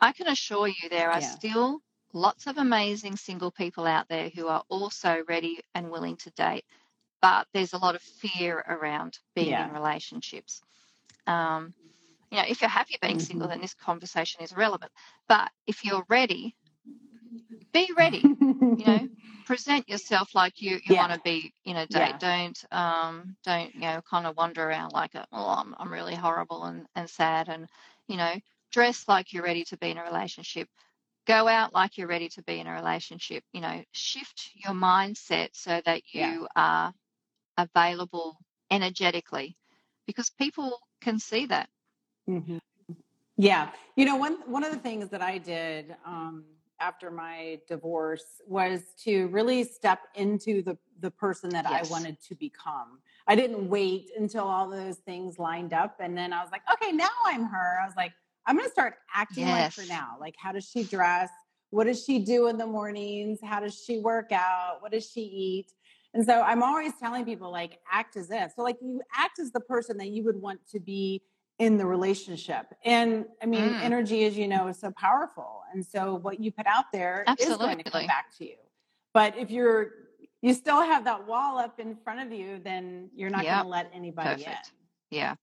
[0.00, 1.38] I can assure you there are Yeah.
[1.38, 1.80] still
[2.12, 6.64] lots of amazing single people out there who are also ready and willing to date,
[7.22, 10.62] but there's a lot of fear around being in relationships.
[11.28, 11.74] Um,
[12.30, 13.50] you know, if you're happy being single, Mhm.
[13.50, 14.92] then this conversation is relevant.
[15.28, 16.56] But if you're ready,
[17.72, 18.32] be ready.
[18.76, 19.08] You know,
[19.44, 20.96] present yourself like you, you Yeah.
[20.96, 22.18] want to be in a date.
[22.18, 22.18] Yeah.
[22.18, 26.64] Don't um don't you know kind of wander around like oh I'm I'm really horrible
[26.64, 27.68] and and sad and
[28.08, 28.34] you know
[28.72, 30.68] dress like you're ready to be in a relationship.
[31.26, 33.44] Go out like you're ready to be in a relationship.
[33.52, 36.56] You know, shift your mindset so that you Yeah.
[36.56, 36.92] are
[37.56, 38.36] available
[38.70, 39.56] energetically
[40.06, 41.68] because people can see that.
[42.28, 42.60] Mhm.
[43.36, 43.70] Yeah.
[43.96, 46.44] You know, one one of the things that I did um,
[46.80, 52.34] after my divorce was to really step into the the person that I wanted to
[52.34, 52.98] become.
[53.28, 56.90] I didn't wait until all those things lined up and then I was like, okay,
[56.92, 57.78] now I'm her.
[57.80, 58.12] I was like,
[58.46, 60.16] I'm going to start acting like her now.
[60.18, 61.30] Like how does she dress?
[61.70, 63.38] What does she do in the mornings?
[63.42, 64.78] How does she work out?
[64.80, 65.72] What does she eat?
[66.14, 68.52] And so I'm always telling people like act as if.
[68.56, 71.22] So like you act as the person that you would want to be
[71.58, 72.66] in the relationship.
[72.84, 75.62] And I mean, Mm, energy, as you know, is so powerful.
[75.72, 78.56] And so what you put out there is going to come back to you.
[79.12, 79.90] But if you're
[80.40, 83.68] you still have that wall up in front of you, then you're not going to
[83.68, 84.46] let anybody in.
[84.48, 84.72] Perfect.
[85.10, 85.34] Yeah.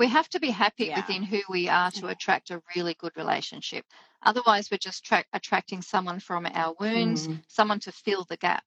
[0.00, 0.96] We have to be happy Yeah.
[0.96, 3.84] within who we are to attract a really good relationship.
[4.24, 7.42] Otherwise, we're just tra- attracting someone from our wounds, Mhm.
[7.46, 8.64] someone to fill the gap.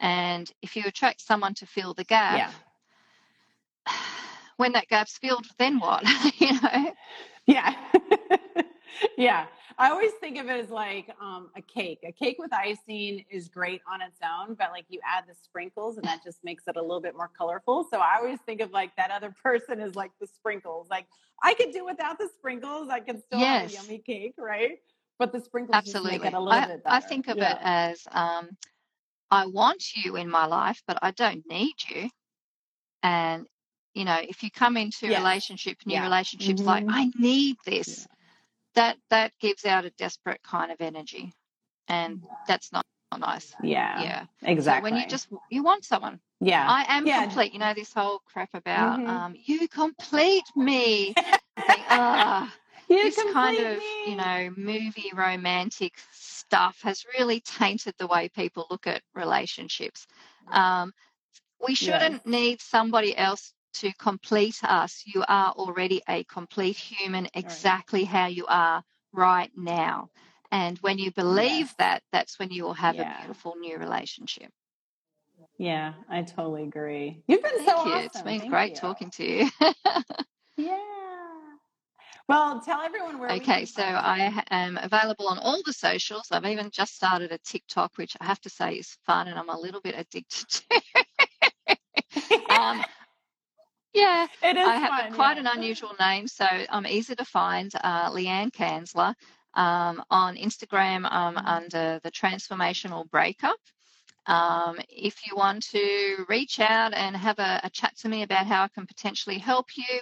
[0.00, 2.52] And if you attract someone to fill the gap,
[3.86, 3.94] Yeah.
[4.56, 6.02] when that gap's filled, then what?
[6.40, 6.92] you know?
[7.46, 7.74] Yeah.
[9.16, 9.46] yeah.
[9.78, 12.00] I always think of it as like um, a cake.
[12.06, 15.96] A cake with icing is great on its own, but like you add the sprinkles
[15.96, 17.86] and that just makes it a little bit more colorful.
[17.90, 20.88] So I always think of like that other person is like the sprinkles.
[20.90, 21.06] Like
[21.42, 22.88] I could do without the sprinkles.
[22.90, 23.74] I can still Yes.
[23.74, 24.78] have a yummy cake, right?
[25.18, 26.18] But the sprinkles Absolutely.
[26.18, 26.96] make it a little I, bit better.
[26.96, 27.52] I think of Yeah.
[27.52, 28.56] it as um,
[29.30, 32.10] I want you in my life, but I don't need you.
[33.02, 33.46] And,
[33.94, 35.18] you know, if you come into Yes.
[35.18, 36.02] relationship, new Yeah.
[36.04, 36.92] relationships like, Mhm.
[36.94, 38.06] I need this,
[38.74, 41.32] that that gives out a desperate kind of energy.
[41.88, 43.54] And that's not, not nice.
[43.62, 44.02] Yeah.
[44.02, 44.26] Yeah.
[44.42, 44.90] Exactly.
[44.90, 46.20] So when you just you want someone.
[46.40, 46.66] yeah.
[46.68, 47.22] I am Yeah.
[47.22, 47.52] complete.
[47.52, 49.08] You know, this whole crap about Mhm.
[49.08, 51.14] um, you complete me.
[51.56, 51.90] I think,
[52.90, 58.28] ah, You this kind of you know movie romantic stuff has really tainted the way
[58.28, 60.06] people look at relationships
[60.52, 60.92] um,
[61.66, 68.04] we shouldn't need somebody else to complete us you are already a complete human exactly
[68.04, 68.82] how you are
[69.12, 70.10] right now
[70.52, 71.74] and when you believe Yes.
[71.78, 73.02] that that's when you will have Yeah.
[73.02, 74.50] a beautiful new relationship
[75.58, 77.22] Yeah, I totally agree.
[77.28, 78.06] You've been thank so you awesome.
[78.06, 78.76] it's been Thank great you.
[78.76, 79.50] talking to you
[80.56, 80.78] Yeah.
[82.30, 83.32] Well, tell everyone where.
[83.32, 86.28] Okay, so I am available on all the socials.
[86.30, 89.48] I've even just started a TikTok, which I have to say is fun and I'm
[89.48, 90.62] a little bit addicted to.
[92.56, 92.84] um,
[93.94, 95.40] yeah, it is I have fun, quite yeah.
[95.40, 97.72] an unusual name, so I'm easy to find.
[97.82, 99.12] Uh, Leanne Kanzler.
[99.54, 101.44] Um, on Instagram, um, Mhm.
[101.44, 103.58] under the Transformational Breakup.
[104.26, 108.46] Um, if you want to reach out and have a, a chat to me about
[108.46, 110.00] how I can potentially help you,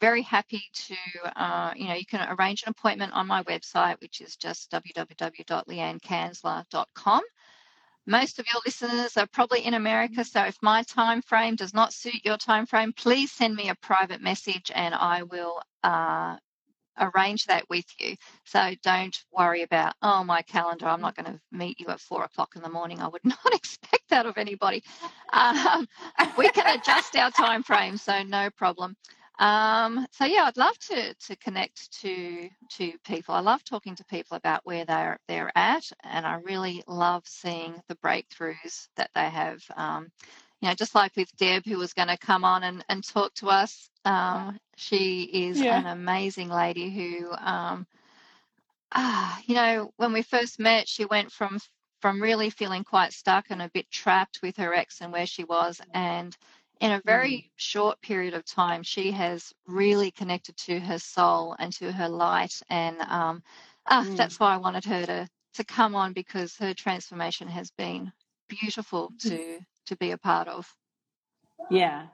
[0.00, 0.96] very happy to,
[1.36, 7.22] uh, you know, you can arrange an appointment on my website, which is just www.leannekanzler.com.
[8.04, 11.92] Most of your listeners are probably in America, so if my time frame does not
[11.92, 16.36] suit your time frame, please send me a private message and I will uh,
[16.98, 18.16] arrange that with you.
[18.44, 22.24] So don't worry about, oh, my calendar, I'm not going to meet you at four
[22.24, 23.00] o'clock in the morning.
[23.00, 24.82] I would not expect that of anybody.
[25.32, 25.88] Um,
[26.36, 28.96] we can adjust our time frame, so no problem.
[29.42, 33.34] Um, so yeah, I'd love to to connect to to people.
[33.34, 37.82] I love talking to people about where they're they're at, and I really love seeing
[37.88, 39.62] the breakthroughs that they have.
[39.76, 40.12] Um,
[40.62, 43.34] you know, just like with Deb, who was going to come on and, and talk
[43.36, 43.90] to us.
[44.06, 45.78] Um, she is Yeah.
[45.78, 47.86] an amazing lady who, um,
[48.94, 51.58] ah, you know, when we first met, she went from
[52.00, 55.44] from really feeling quite stuck and a bit trapped with her ex and where she
[55.44, 56.36] was, and
[56.82, 61.72] in a very short period of time, she has really connected to her soul and
[61.74, 63.42] to her light, and um,
[63.86, 64.16] ah, Mm.
[64.16, 68.12] that's why I wanted her to to come on because her transformation has been
[68.48, 70.66] beautiful to to be a part of.
[71.70, 72.08] Yeah.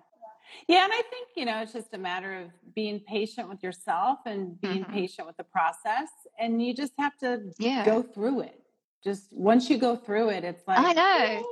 [0.69, 4.21] Yeah, and I think, you know, it's just a matter of being patient with yourself
[4.27, 4.93] and being Mhm.
[4.93, 6.09] patient with the process.
[6.39, 7.85] And you just have to Yeah.
[7.85, 8.63] go through it.
[9.05, 11.49] Just once you go through it, it's like I know.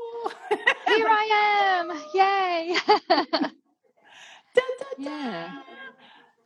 [0.87, 2.03] Here I am!
[2.15, 3.51] Yay!
[4.99, 5.61] Yeah.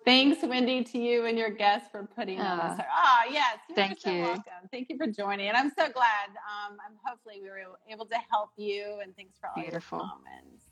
[0.04, 2.86] Thanks, Wendy, to you and your guests for putting on Ah, this.
[2.90, 3.58] Ah, yes.
[3.68, 4.22] You're thank so you.
[4.22, 4.42] welcome.
[4.72, 5.46] Thank you for joining.
[5.48, 6.30] And I'm so glad.
[6.30, 8.98] Um, I'm hopefully we were able to help you.
[9.04, 9.98] And thanks for all Beautiful.
[9.98, 10.64] your comments.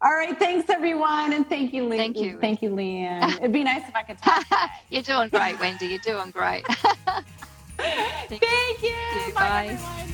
[0.00, 0.38] All right.
[0.38, 1.34] Thanks, everyone.
[1.34, 1.98] And thank you, Lee.
[1.98, 2.38] Thank you.
[2.40, 3.36] Thank you, Leanne.
[3.38, 4.46] It'd be nice if I could talk.
[4.90, 5.86] You're doing great, Wendy.
[5.88, 6.64] You're doing great.
[7.76, 8.40] Thank
[8.82, 8.88] you.
[8.88, 9.34] you.
[9.34, 10.06] Bye, Bye.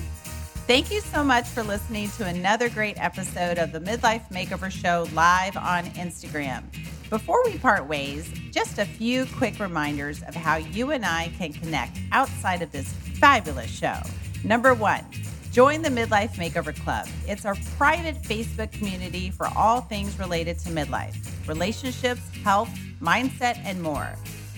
[0.68, 5.08] Thank you so much for listening to another great episode of the Midlife Makeover Show
[5.14, 6.62] live on Instagram.
[7.08, 11.54] Before we part ways, just a few quick reminders of how you and I can
[11.54, 13.96] connect outside of this fabulous show.
[14.44, 15.06] Number one,
[15.52, 17.08] join the Midlife Makeover Club.
[17.26, 21.16] It's our private Facebook community for all things related to midlife,
[21.48, 22.68] relationships, health,
[23.00, 24.14] mindset, and more.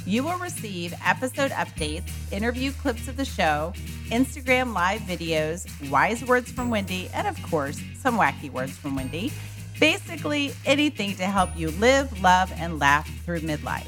[0.07, 3.72] You will receive episode updates, interview clips of the show,
[4.07, 9.32] Instagram live videos, wise words from Wendy, and of course, some wacky words from Wendy.
[9.78, 13.86] Basically, anything to help you live, love, and laugh through midlife.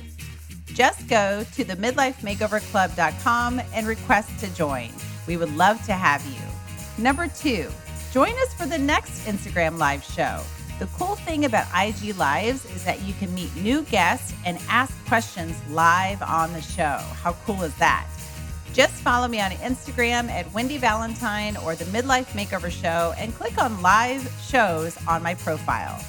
[0.67, 4.91] Just go to the midlifemakeoverclub.com and request to join.
[5.27, 7.03] We would love to have you.
[7.03, 7.69] Number two,
[8.13, 10.41] join us for the next Instagram live show.
[10.79, 14.93] The cool thing about IG Lives is that you can meet new guests and ask
[15.07, 16.99] questions live on the show.
[17.23, 18.09] How cool is that?
[18.73, 23.63] Just follow me on Instagram at Wendy Valentine or the Midlife Makeover Show and click
[23.63, 26.03] on live shows on my profile.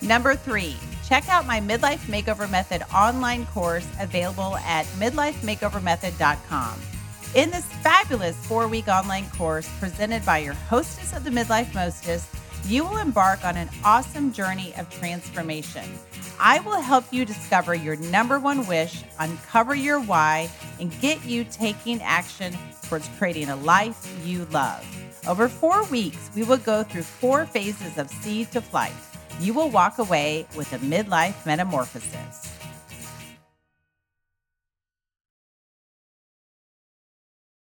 [0.00, 6.80] Number three, check out my Midlife Makeover Method online course available at midlifemakeovermethod.com.
[7.34, 12.26] In this fabulous four week online course presented by your hostess of the Midlife Mostess,
[12.68, 15.84] you will embark on an awesome journey of transformation.
[16.40, 20.50] I will help you discover your number one wish, uncover your why,
[20.80, 24.84] and get you taking action towards creating a life you love.
[25.28, 28.92] Over four weeks, we will go through four phases of seed to flight.
[29.40, 32.55] You will walk away with a midlife metamorphosis.